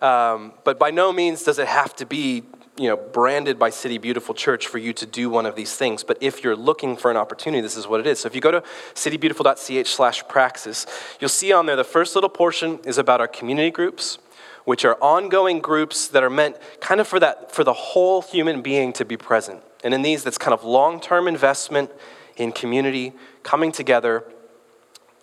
[0.00, 2.42] um, but by no means does it have to be
[2.78, 6.04] you know, branded by City Beautiful Church for you to do one of these things.
[6.04, 8.20] But if you're looking for an opportunity, this is what it is.
[8.20, 8.62] So if you go to
[8.94, 10.86] citybeautiful.ch slash praxis,
[11.20, 14.18] you'll see on there the first little portion is about our community groups,
[14.64, 18.62] which are ongoing groups that are meant kind of for that for the whole human
[18.62, 19.62] being to be present.
[19.82, 21.90] And in these, that's kind of long-term investment
[22.36, 23.12] in community,
[23.42, 24.24] coming together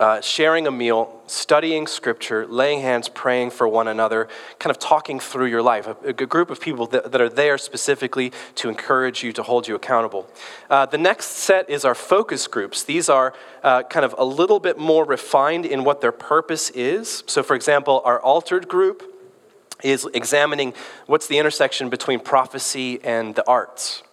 [0.04, 4.28] uh, sharing a meal, studying scripture, laying hands, praying for one another,
[4.60, 5.88] kind of talking through your life.
[5.88, 9.66] A, a group of people that, that, are there specifically to encourage you, to hold
[9.66, 10.28] you accountable.
[10.70, 12.84] Uh, the next set is our focus groups.
[12.84, 17.24] These are uh, kind of a little bit more refined in what their purpose is.
[17.26, 19.04] So, for example, our altered group
[19.84, 20.74] is examining
[21.06, 24.04] what's the intersection between prophecy and the arts.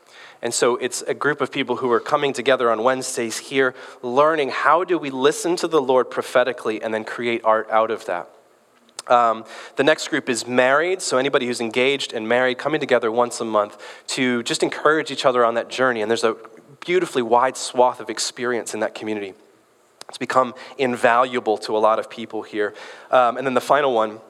[0.42, 4.50] And so it's a group of people who are coming together on Wednesdays here, learning
[4.50, 8.28] how do we listen to the Lord prophetically and then create art out of that.
[9.06, 9.44] Um,
[9.76, 13.44] the next group is married, so anybody who's engaged and married coming together once a
[13.44, 13.76] month
[14.08, 16.00] to just encourage each other on that journey.
[16.00, 16.36] And there's a
[16.84, 19.34] beautifully wide swath of experience in that community.
[20.08, 22.74] It's become invaluable to a lot of people here.
[23.10, 24.20] Um, and then the final one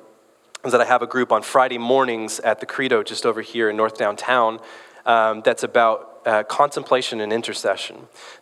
[0.65, 3.71] is that I have a group on Friday mornings at the Credo just over here
[3.71, 4.61] in North Downtown
[5.07, 7.97] um, that's about uh, contemplation and intercession.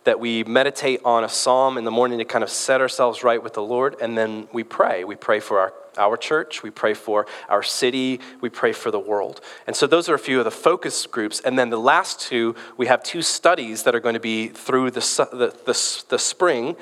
[0.05, 3.43] That we meditate on a psalm in the morning to kind of set ourselves right
[3.43, 5.05] with the Lord, and then we pray.
[5.05, 8.99] We pray for our, our church, we pray for our city, we pray for the
[8.99, 9.41] world.
[9.67, 11.41] And so those are a few of the focus groups.
[11.41, 14.91] And then the last two, we have two studies that are going to be through
[14.91, 15.01] the,
[15.33, 16.77] the, the, the spring.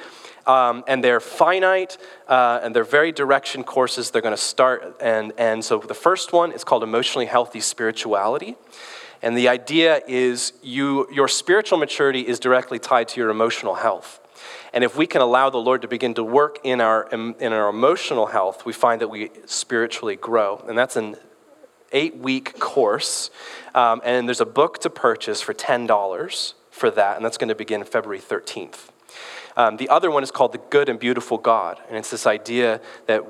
[0.46, 5.32] Um, and they're finite uh, and they're very direction courses they're going to start and,
[5.38, 8.54] and so the first one is called emotionally healthy spirituality
[9.22, 14.20] and the idea is you, your spiritual maturity is directly tied to your emotional health.
[14.72, 17.68] And if we can allow the Lord to begin to work in our, in our
[17.68, 20.62] emotional health, we find that we spiritually grow.
[20.68, 21.16] And that's an
[21.92, 23.31] eight week course.
[23.74, 27.16] Um, and there's a book to purchase for $10 for that.
[27.16, 28.90] And that's going to begin February 13th.
[29.57, 31.81] Um, the other one is called The Good and Beautiful God.
[31.88, 33.24] And it's this idea that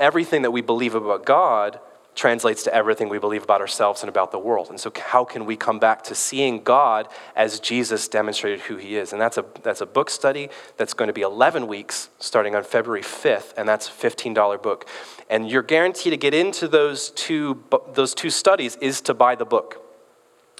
[0.00, 1.78] everything that we believe about God
[2.18, 4.68] translates to everything we believe about ourselves and about the world.
[4.70, 8.96] And so, how can we come back to seeing God as Jesus demonstrated who he
[8.96, 9.12] is?
[9.12, 12.64] And that's a, that's a book study that's going to be 11 weeks starting on
[12.64, 14.88] February 5th, and that's a $15 book.
[15.30, 17.62] And your guarantee to get into those two,
[17.94, 19.84] those two studies is to buy the book.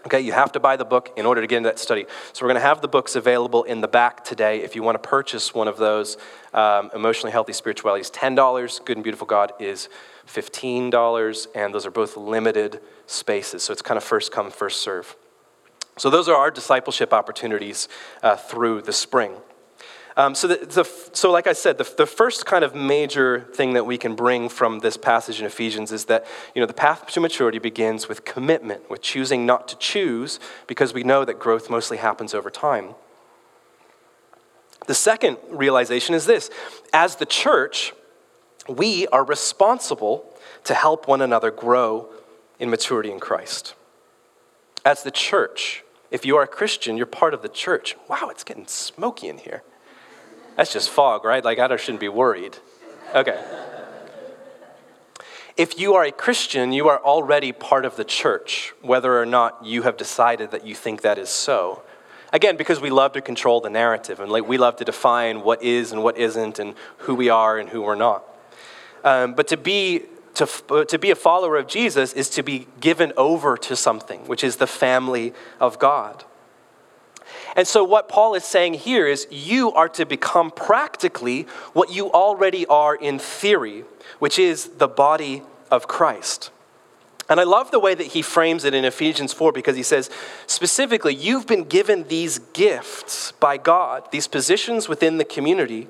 [0.07, 2.07] Okay, you have to buy the book in order to get into that study.
[2.33, 4.61] So, we're going to have the books available in the back today.
[4.63, 6.19] If you want to purchase one of those,
[6.55, 8.85] um, Emotionally Healthy Spirituality is $10.
[8.85, 9.89] Good and Beautiful God is
[10.29, 13.63] $15, and those are both limited spaces.
[13.63, 15.17] So, it's kind of first come, first serve.
[15.97, 17.89] So, those are our discipleship opportunities
[18.23, 19.33] uh, through the spring.
[20.19, 23.75] Um, so, the, the, so, like I said, the, the first kind of major thing
[23.75, 27.07] that we can bring from this passage in Ephesians is that you know, the path
[27.07, 31.71] to maturity begins with commitment, with choosing not to choose, because we know that growth
[31.71, 32.97] mostly happens over time.
[34.89, 36.51] The second realization is this
[36.93, 37.93] as the church,
[38.69, 40.25] we are responsible
[40.65, 42.09] to help one another grow
[42.59, 43.75] in maturity in Christ.
[44.85, 47.97] As the church, if you are a Christian, you're part of the church.
[48.09, 49.63] Wow, it's getting smoky in here.
[50.57, 51.45] That's just fog, right?
[51.45, 52.59] Like, I shouldn't be worried.
[53.15, 53.43] Okay.
[55.57, 59.65] If you are a Christian, you are already part of the church, whether or not
[59.65, 61.83] you have decided that you think that is so.
[62.33, 65.63] Again, because we love to control the narrative and like we love to define what
[65.63, 68.25] is and what isn't and who we are and who we're not.
[69.05, 70.03] Um, but to be
[70.39, 74.45] to, to be a follower of Jesus is to be given over to something, which
[74.45, 76.25] is the family of God.
[77.57, 82.11] And so, what Paul is saying here is you are to become practically what you
[82.13, 83.85] already are in theory,
[84.19, 86.51] which is the body of Christ.
[87.29, 90.09] And I love the way that he frames it in Ephesians 4 because he says,
[90.47, 95.89] specifically, you've been given these gifts by God, these positions within the community,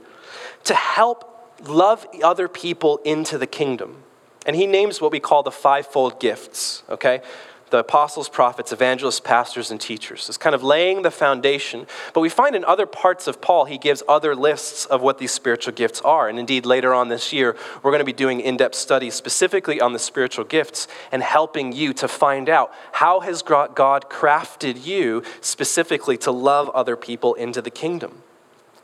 [0.65, 4.03] to help love other people into the kingdom.
[4.47, 7.23] And he names what we call the fivefold gifts, okay?
[7.71, 10.29] the apostles, prophets, evangelists, pastors, and teachers.
[10.29, 11.87] It's kind of laying the foundation.
[12.15, 15.33] But we find in other parts of Paul, he gives other lists of what these
[15.33, 16.29] spiritual gifts are.
[16.29, 19.81] And indeed, later on this year, we're going to be doing in depth studies specifically
[19.81, 25.23] on the spiritual gifts and helping you to find out how has God crafted you
[25.41, 28.23] specifically to love other people into the kingdom.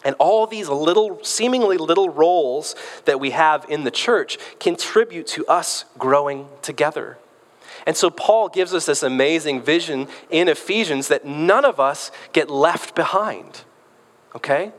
[0.04, 2.76] And all these little, seemingly little roles
[3.06, 7.18] that we have in the church contribute to us growing together.
[7.86, 12.50] And so Paul gives us this amazing vision in Ephesians that none of us get
[12.50, 13.62] left behind.
[14.34, 14.72] Okay?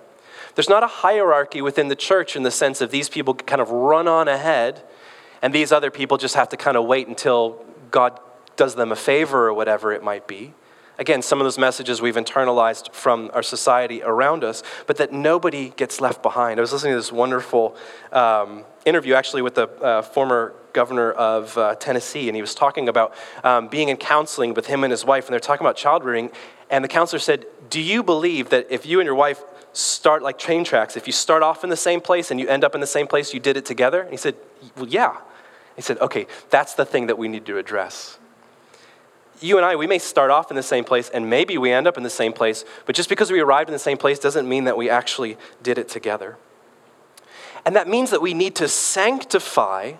[0.56, 3.70] There's not a hierarchy within the church in the sense of these people kind of
[3.70, 4.84] run on ahead
[5.42, 8.20] and these other people just have to kind of wait until God
[8.56, 10.54] does them a favor or whatever it might be.
[10.98, 15.70] Again, some of those messages we've internalized from our society around us, but that nobody
[15.76, 16.60] gets left behind.
[16.60, 17.76] I was listening to this wonderful
[18.14, 22.88] um, interview actually with the uh, former governor of uh, Tennessee, and he was talking
[22.88, 26.04] about um, being in counseling with him and his wife, and they're talking about child
[26.06, 26.32] rearing.
[26.70, 29.44] And the counselor said, Do you believe that if you and your wife
[29.74, 32.64] start like train tracks, if you start off in the same place and you end
[32.64, 34.02] up in the same place, you did it together?
[34.02, 34.36] And he said,
[34.76, 35.18] Well, yeah.
[35.76, 38.18] He said, Okay, that's the thing that we need to address
[39.42, 41.88] you and I, we may start off in the same place and maybe we end
[41.88, 44.48] up in the same place, but just because we arrived in the same place doesn't
[44.48, 46.38] mean that we actually did it together.
[47.66, 49.94] And that means that we need to sanctify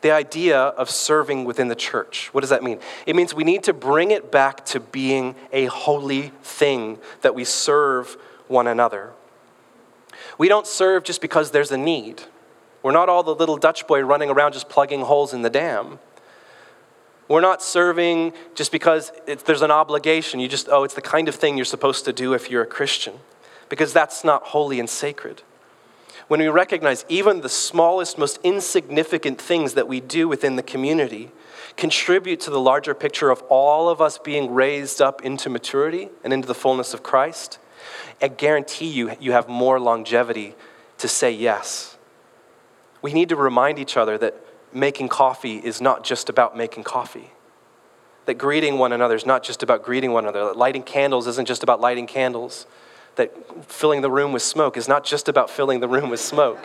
[0.00, 2.28] the idea of serving within the church.
[2.32, 2.80] What does that mean?
[3.06, 7.44] It means we need to bring it back to being a holy thing that we
[7.44, 8.16] serve
[8.48, 9.12] one another.
[10.38, 12.22] We don't serve just because there's a need.
[12.82, 16.00] We're not all the little Dutch boy running around just plugging holes in the dam.
[17.28, 19.12] We're not serving just because
[19.46, 20.40] there's an obligation.
[20.40, 22.66] You just, oh, it's the kind of thing you're supposed to do if you're a
[22.66, 23.14] Christian,
[23.68, 25.42] because that's not holy and sacred.
[26.28, 31.30] When we recognize even the smallest, most insignificant things that we do within the community
[31.76, 36.32] contribute to the larger picture of all of us being raised up into maturity and
[36.32, 37.58] into the fullness of Christ,
[38.20, 40.54] I guarantee you, you have more longevity
[40.98, 41.96] to say yes.
[43.00, 44.36] We need to remind each other that
[44.74, 47.32] making coffee is not just about making coffee.
[48.26, 50.44] That greeting one another is not just about greeting one another.
[50.46, 52.66] That lighting candles isn't just about lighting candles.
[53.16, 56.58] That filling the room with smoke is not just about filling the room with smoke.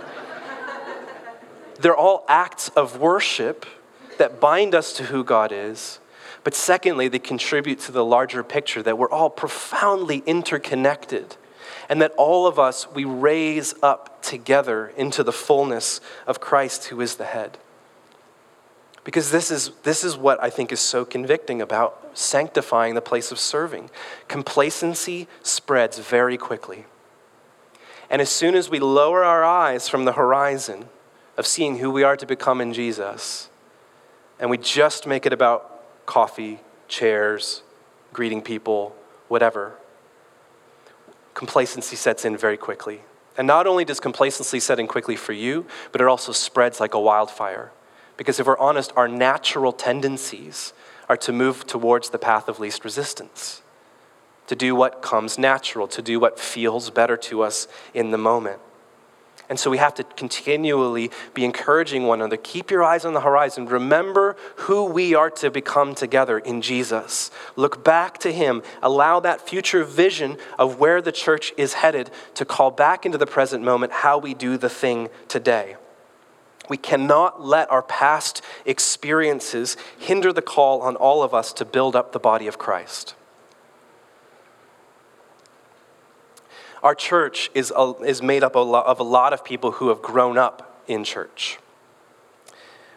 [1.79, 3.65] They're all acts of worship
[4.17, 5.99] that bind us to who God is.
[6.43, 11.35] But secondly, they contribute to the larger picture that we're all profoundly interconnected
[11.89, 17.01] and that all of us we raise up together into the fullness of Christ who
[17.01, 17.57] is the head.
[19.07, 23.31] Because this is, this is what I think is so convicting about sanctifying the place
[23.31, 23.89] of serving.
[24.27, 26.87] Complacency spreads very quickly.
[28.09, 30.89] And as soon as we lower our eyes from the horizon
[31.37, 33.49] of seeing who we are to become in Jesus,
[34.41, 37.63] and we just make it about coffee, chairs,
[38.11, 38.93] greeting people,
[39.29, 39.75] whatever,
[41.33, 43.03] complacency sets in very quickly.
[43.37, 46.93] And not only does complacency set in quickly for you, but it also spreads like
[46.93, 47.71] a wildfire.
[48.17, 50.73] Because if we're honest, our natural tendencies
[51.07, 53.61] are to move towards the path of least resistance,
[54.47, 58.59] to do what comes natural, to do what feels better to us in the moment.
[59.49, 62.35] And so we have to continually be encouraging one another.
[62.35, 63.65] Keep your eyes on the horizon.
[63.65, 67.31] Remember who we are to become together in Jesus.
[67.55, 68.61] Look back to Him.
[68.81, 73.25] Allow that future vision of where the church is headed to call back into the
[73.25, 75.77] present moment how we do the thing today.
[76.69, 81.95] We cannot let our past experiences hinder the call on all of us to build
[81.95, 83.15] up the body of Christ.
[86.83, 87.73] Our church is,
[88.05, 91.57] is made up of a lot of people who have grown up in church.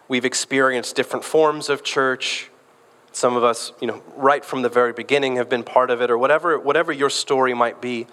[0.09, 2.51] We've experienced different forms of church.
[3.13, 6.11] Some of us, you know, right from the very beginning have been part of it,
[6.11, 8.07] or whatever, whatever your story might be.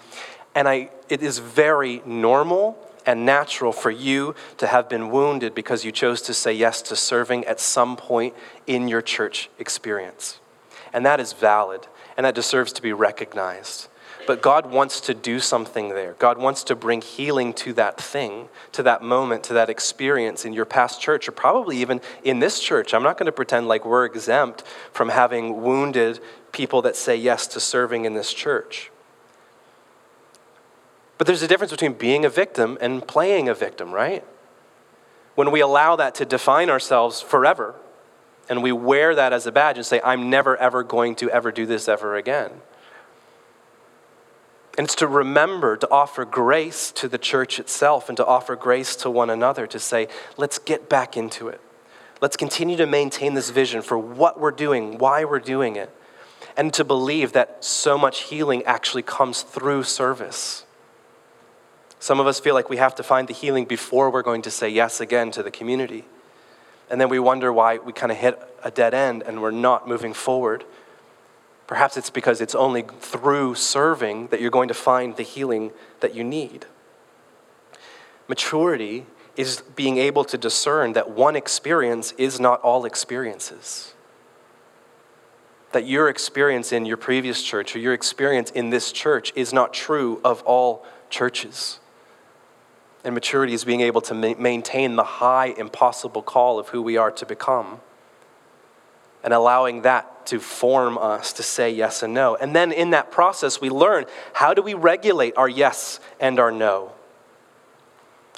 [0.54, 2.78] And I, it is very normal
[3.08, 6.94] and natural for you to have been wounded because you chose to say yes to
[6.94, 8.34] serving at some point
[8.66, 10.40] in your church experience.
[10.92, 11.86] And that is valid,
[12.18, 13.88] and that deserves to be recognized.
[14.26, 16.16] But God wants to do something there.
[16.18, 20.52] God wants to bring healing to that thing, to that moment, to that experience in
[20.52, 22.92] your past church, or probably even in this church.
[22.92, 26.20] I'm not going to pretend like we're exempt from having wounded
[26.52, 28.90] people that say yes to serving in this church.
[31.18, 34.24] But there's a difference between being a victim and playing a victim, right?
[35.34, 37.74] When we allow that to define ourselves forever,
[38.48, 41.52] and we wear that as a badge and say, I'm never, ever going to ever
[41.52, 42.50] do this ever again.
[44.78, 48.94] And it's to remember to offer grace to the church itself and to offer grace
[48.96, 50.06] to one another to say,
[50.36, 51.60] let's get back into it.
[52.20, 55.90] Let's continue to maintain this vision for what we're doing, why we're doing it,
[56.56, 60.64] and to believe that so much healing actually comes through service.
[62.00, 64.50] Some of us feel like we have to find the healing before we're going to
[64.50, 66.04] say yes again to the community.
[66.90, 69.88] And then we wonder why we kind of hit a dead end and we're not
[69.88, 70.64] moving forward.
[71.66, 76.14] Perhaps it's because it's only through serving that you're going to find the healing that
[76.14, 76.66] you need.
[78.26, 83.94] Maturity is being able to discern that one experience is not all experiences.
[85.72, 89.74] That your experience in your previous church or your experience in this church is not
[89.74, 91.80] true of all churches.
[93.04, 96.96] And maturity is being able to ma- maintain the high, impossible call of who we
[96.96, 97.80] are to become.
[99.24, 102.36] and allowing that to form us to say yes and no.
[102.36, 106.52] And then in that process, we learn how do we regulate our yes and our
[106.52, 106.92] no?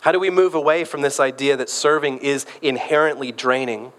[0.01, 3.93] How do we move away from this idea that serving is inherently draining?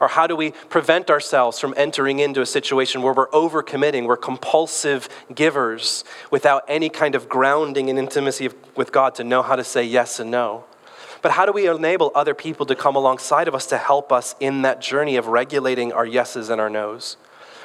[0.00, 4.16] Or how do we prevent ourselves from entering into a situation where we're overcommitting, we're
[4.16, 9.64] compulsive givers without any kind of grounding in intimacy with God to know how to
[9.64, 10.64] say yes and no?
[11.20, 14.34] But how do we enable other people to come alongside of us to help us
[14.40, 17.18] in that journey of regulating our yeses and our nos?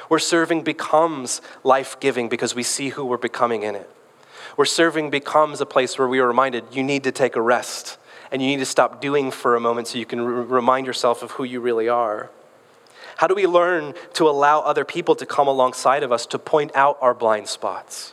[0.08, 3.90] Where serving becomes life giving because we see who we're becoming in it.
[4.56, 7.96] Where serving becomes a place where we are reminded you need to take a rest
[8.30, 11.22] and you need to stop doing for a moment so you can r- remind yourself
[11.22, 12.30] of who you really are.
[13.16, 16.70] How do we learn to allow other people to come alongside of us to point
[16.74, 18.12] out our blind spots,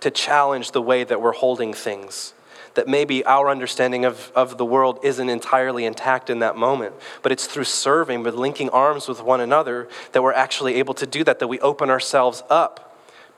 [0.00, 2.32] to challenge the way that we're holding things?
[2.76, 6.94] that maybe our understanding of, of the world isn't entirely intact in that moment.
[7.22, 11.06] But it's through serving, with linking arms with one another, that we're actually able to
[11.06, 12.85] do that, that we open ourselves up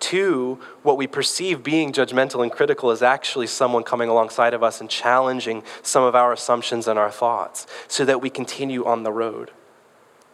[0.00, 4.80] to what we perceive being judgmental and critical is actually someone coming alongside of us
[4.80, 9.12] and challenging some of our assumptions and our thoughts so that we continue on the
[9.12, 9.50] road.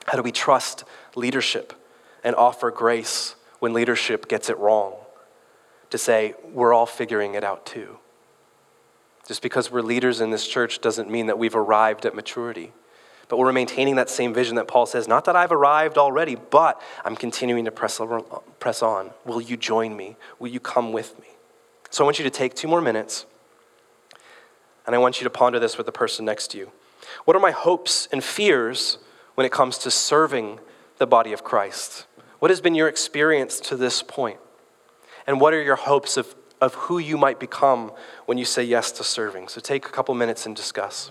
[0.07, 0.85] How do we trust
[1.15, 1.73] leadership
[2.23, 4.95] and offer grace when leadership gets it wrong?
[5.91, 7.99] To say, we're all figuring it out too.
[9.27, 12.73] Just because we're leaders in this church doesn't mean that we've arrived at maturity.
[13.35, 16.81] But we're maintaining that same vision that Paul says, not that I've arrived already, but
[17.05, 18.01] I'm continuing to press,
[18.61, 19.11] press on.
[19.25, 20.17] Will you join me?
[20.39, 21.27] Will you come with me?
[21.91, 23.27] So I want you to take two more minutes,
[24.87, 26.71] and I want you to ponder this with the person next to you.
[27.25, 28.99] What are my hopes and fears
[29.35, 30.61] when it comes to serving
[30.99, 32.07] the body of Christ?
[32.39, 34.39] What has been your experience to this point?
[35.27, 37.91] And what are your hopes of of who you might become
[38.27, 39.49] when you say yes to serving.
[39.49, 41.11] So take a couple minutes and discuss.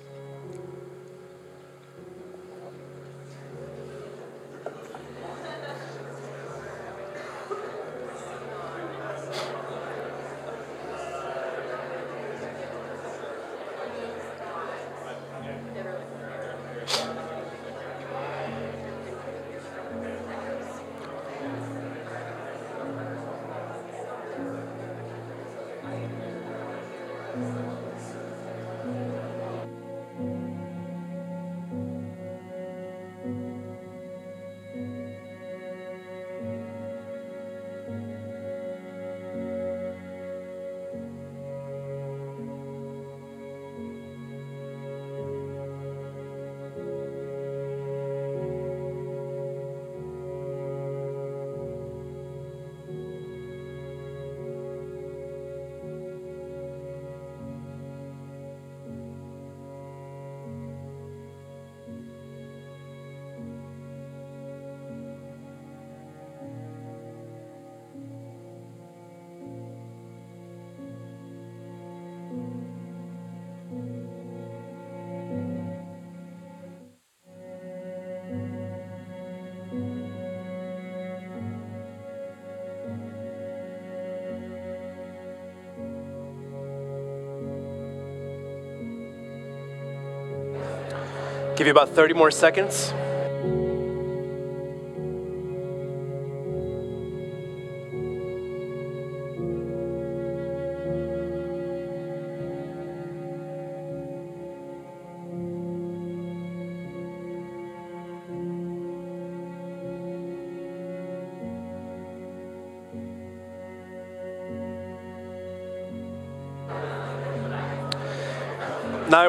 [91.64, 92.94] Give you about 30 more seconds.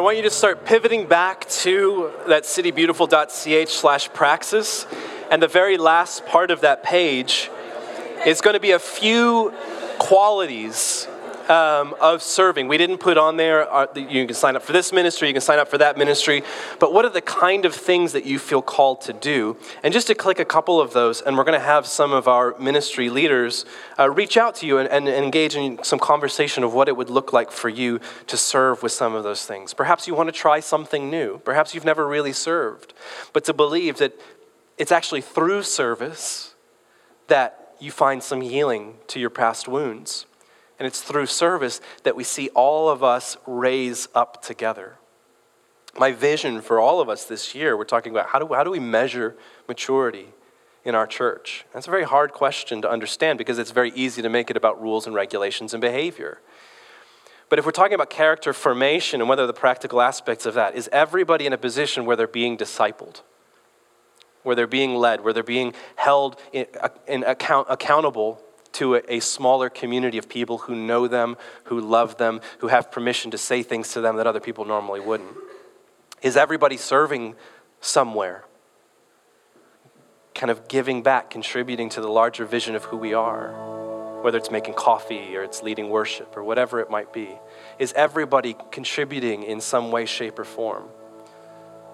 [0.04, 4.84] Want you to start pivoting back to that citybeautiful.ch slash praxis.
[5.30, 7.50] And the very last part of that page
[8.26, 9.54] is going to be a few
[9.98, 11.08] qualities
[11.50, 12.68] um, of serving.
[12.68, 15.40] We didn't put on there, uh, you can sign up for this ministry, you can
[15.40, 16.42] sign up for that ministry,
[16.78, 19.56] but what are the kind of things that you feel called to do?
[19.82, 22.28] And just to click a couple of those, and we're going to have some of
[22.28, 23.64] our ministry leaders
[23.98, 26.96] uh, reach out to you and, and, and engage in some conversation of what it
[26.96, 29.74] would look like for you to serve with some of those things.
[29.74, 31.38] Perhaps you want to try something new.
[31.44, 32.94] Perhaps you've never really served,
[33.32, 34.18] but to believe that
[34.78, 36.54] it's actually through service
[37.28, 40.26] that you find some healing to your past wounds.
[40.78, 44.96] And it's through service that we see all of us raise up together.
[45.96, 48.70] My vision for all of us this year, we're talking about how do, how do
[48.70, 49.36] we measure
[49.68, 50.28] maturity
[50.84, 51.64] in our church?
[51.72, 54.82] That's a very hard question to understand because it's very easy to make it about
[54.82, 56.40] rules and regulations and behavior.
[57.48, 60.88] But if we're talking about character formation and are the practical aspects of that, is
[60.90, 63.20] everybody in a position where they're being discipled?
[64.44, 66.66] where they're being led, where they're being held in,
[67.08, 68.40] in account, accountable
[68.74, 72.90] to a, a, smaller community of people who know them, who love them, who have
[72.90, 75.36] permission to say things to them that other people normally wouldn't?
[76.22, 77.34] Is everybody serving
[77.80, 78.44] somewhere?
[80.34, 83.74] Kind of giving back, contributing to the larger vision of who we are?
[84.24, 87.28] whether it's making coffee or it's leading worship or whatever it might be?
[87.78, 90.84] Is everybody contributing in some way, shape, or form?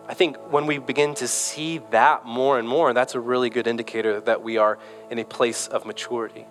[0.07, 3.67] I think when we begin to see that more and more, that's a really good
[3.67, 4.79] indicator that we are
[5.11, 6.47] in a place of maturity.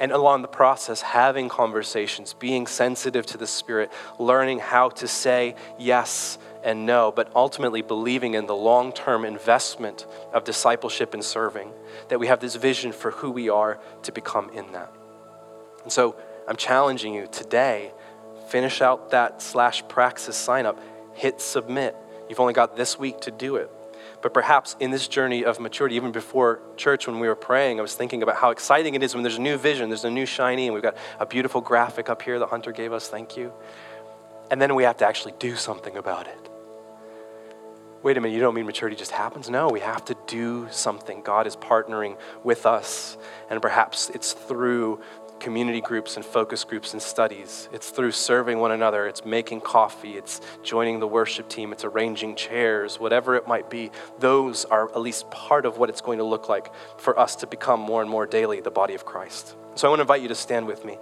[0.00, 5.54] And along the process, having conversations, being sensitive to the Spirit, learning how to say
[5.78, 11.70] yes and no, but ultimately believing in the long term investment of discipleship and serving,
[12.08, 14.92] that we have this vision for who we are to become in that.
[15.82, 16.16] And so
[16.48, 17.92] I'm challenging you today
[18.48, 20.78] finish out that slash praxis sign up,
[21.14, 21.94] hit submit.
[22.28, 23.70] You've only got this week to do it.
[24.22, 27.82] But perhaps in this journey of maturity, even before church, when we were praying, I
[27.82, 30.26] was thinking about how exciting it is when there's a new vision, there's a new
[30.26, 33.08] shiny, and we've got a beautiful graphic up here that Hunter gave us.
[33.08, 33.52] Thank you.
[34.50, 36.50] And then we have to actually do something about it
[38.02, 39.50] wait a minute, you don't mean maturity just happens?
[39.50, 41.22] No, we have to do something.
[41.22, 43.16] God is partnering with us,
[43.50, 45.00] and perhaps it's through
[45.40, 47.68] community groups and focus groups and studies.
[47.72, 49.06] It's through serving one another.
[49.06, 50.16] It's making coffee.
[50.16, 51.72] It's joining the worship team.
[51.72, 53.90] It's arranging chairs, whatever it might be.
[54.18, 57.46] Those are at least part of what it's going to look like for us to
[57.46, 59.56] become more and more daily the body of Christ.
[59.74, 60.98] So I want to invite you to stand with me.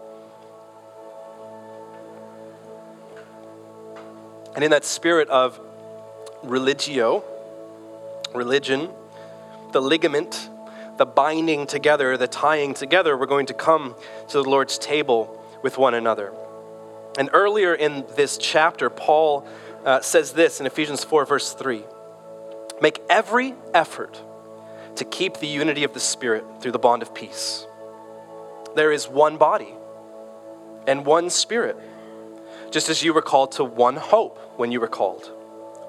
[4.55, 5.61] And in that spirit of
[6.43, 7.23] religio,
[8.35, 8.91] religion,
[9.73, 10.49] the ligament,
[10.99, 13.95] the binding together, the tying together, we're going to come
[14.29, 16.33] to the Lord's table with one another.
[17.17, 19.47] And earlier in this chapter, Paul
[19.85, 21.85] uh, says this in Ephesians 4, verse 3
[22.83, 24.21] Make every effort
[24.97, 27.67] to keep the unity of the Spirit through the bond of peace.
[28.75, 29.75] There is one body
[30.87, 31.77] and one Spirit,
[32.71, 35.31] just as you were called to one hope when you were called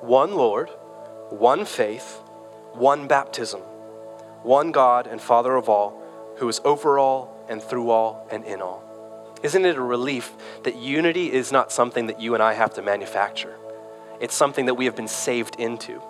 [0.01, 0.69] one Lord,
[1.29, 2.21] one faith,
[2.73, 3.61] one baptism,
[4.43, 6.01] one God and Father of all,
[6.37, 8.83] who is over all and through all and in all.
[9.41, 10.33] Isn't it a relief
[10.63, 13.55] that unity is not something that you and I have to manufacture?
[14.19, 16.01] It's something that we have been saved into.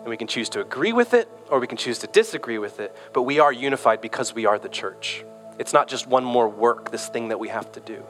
[0.00, 2.80] And we can choose to agree with it or we can choose to disagree with
[2.80, 5.24] it, but we are unified because we are the church.
[5.58, 8.04] It's not just one more work, this thing that we have to do.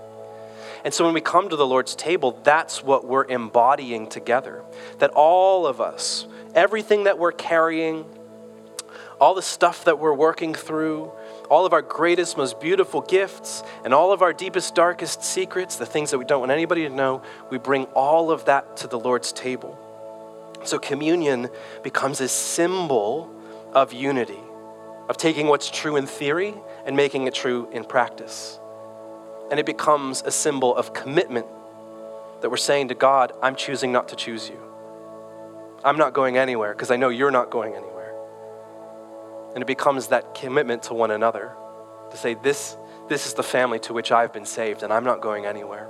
[0.84, 4.62] And so when we come to the Lord's table, that's what we're embodying together.
[4.98, 8.04] That all of us, everything that we're carrying,
[9.20, 11.10] all the stuff that we're working through,
[11.50, 15.86] all of our greatest, most beautiful gifts, and all of our deepest, darkest secrets, the
[15.86, 18.98] things that we don't want anybody to know, we bring all of that to the
[18.98, 19.78] Lord's table.
[20.64, 21.48] So communion
[21.82, 23.32] becomes a symbol
[23.72, 24.40] of unity,
[25.08, 26.54] of taking what's true in theory
[26.84, 28.58] and making it true in practice
[29.50, 31.46] and it becomes a symbol of commitment
[32.40, 34.60] that we're saying to God, I'm choosing not to choose you.
[35.84, 37.95] I'm not going anywhere because I know you're not going anywhere.
[39.56, 41.54] And it becomes that commitment to one another
[42.10, 42.76] to say, this,
[43.08, 45.88] this is the family to which I've been saved, and I'm not going anywhere.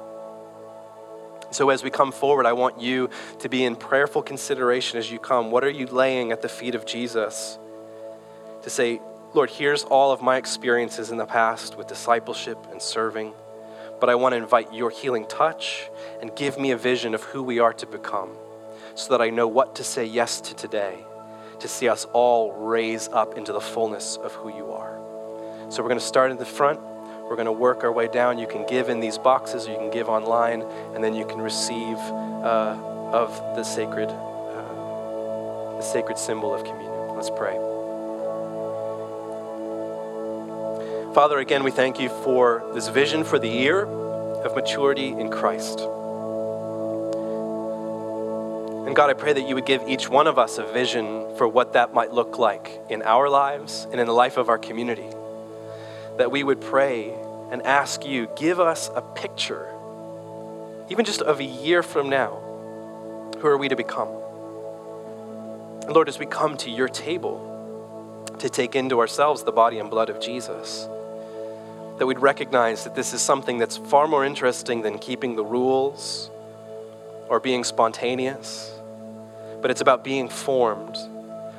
[1.50, 3.10] So, as we come forward, I want you
[3.40, 5.50] to be in prayerful consideration as you come.
[5.50, 7.58] What are you laying at the feet of Jesus?
[8.62, 9.00] To say,
[9.34, 13.32] Lord, here's all of my experiences in the past with discipleship and serving
[13.98, 15.88] but I want to invite your healing touch
[16.20, 18.36] and give me a vision of who we are to become
[18.94, 21.04] so that I know what to say yes to today
[21.61, 24.98] to see us all raise up into the fullness of who you are.
[25.68, 26.80] So we're going to start in the front.
[27.28, 28.38] We're going to work our way down.
[28.38, 30.62] You can give in these boxes, you can give online,
[30.94, 32.76] and then you can receive uh,
[33.12, 37.16] of the sacred, uh, the sacred symbol of communion.
[37.16, 37.57] Let's pray.
[41.14, 45.80] Father, again, we thank you for this vision for the year of maturity in Christ.
[48.87, 51.49] And God, I pray that you would give each one of us a vision for
[51.49, 55.11] what that might look like in our lives and in the life of our community.
[56.18, 57.12] That we would pray
[57.51, 59.68] and ask you, give us a picture,
[60.89, 62.39] even just of a year from now.
[63.41, 64.09] Who are we to become?
[65.82, 69.91] And Lord, as we come to your table to take into ourselves the body and
[69.91, 70.89] blood of Jesus,
[71.99, 76.30] that we'd recognize that this is something that's far more interesting than keeping the rules
[77.28, 78.75] or being spontaneous,
[79.66, 80.94] but it's about being formed.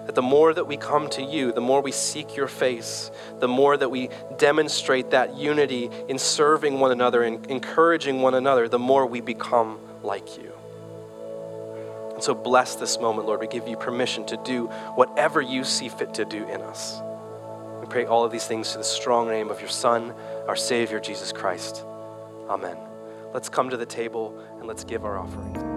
[0.06, 3.50] That the more that we come to you, the more we seek your face, the
[3.50, 8.80] more that we demonstrate that unity in serving one another and encouraging one another, the
[8.80, 10.54] more we become like you.
[12.14, 13.42] And so bless this moment, Lord.
[13.42, 17.02] We give you permission to do whatever you see fit to do in us.
[17.82, 20.14] We pray all of these things to the strong name of your Son,
[20.48, 21.84] our Savior, Jesus Christ.
[22.48, 22.78] Amen.
[23.34, 25.77] Let's come to the table and let's give our offering.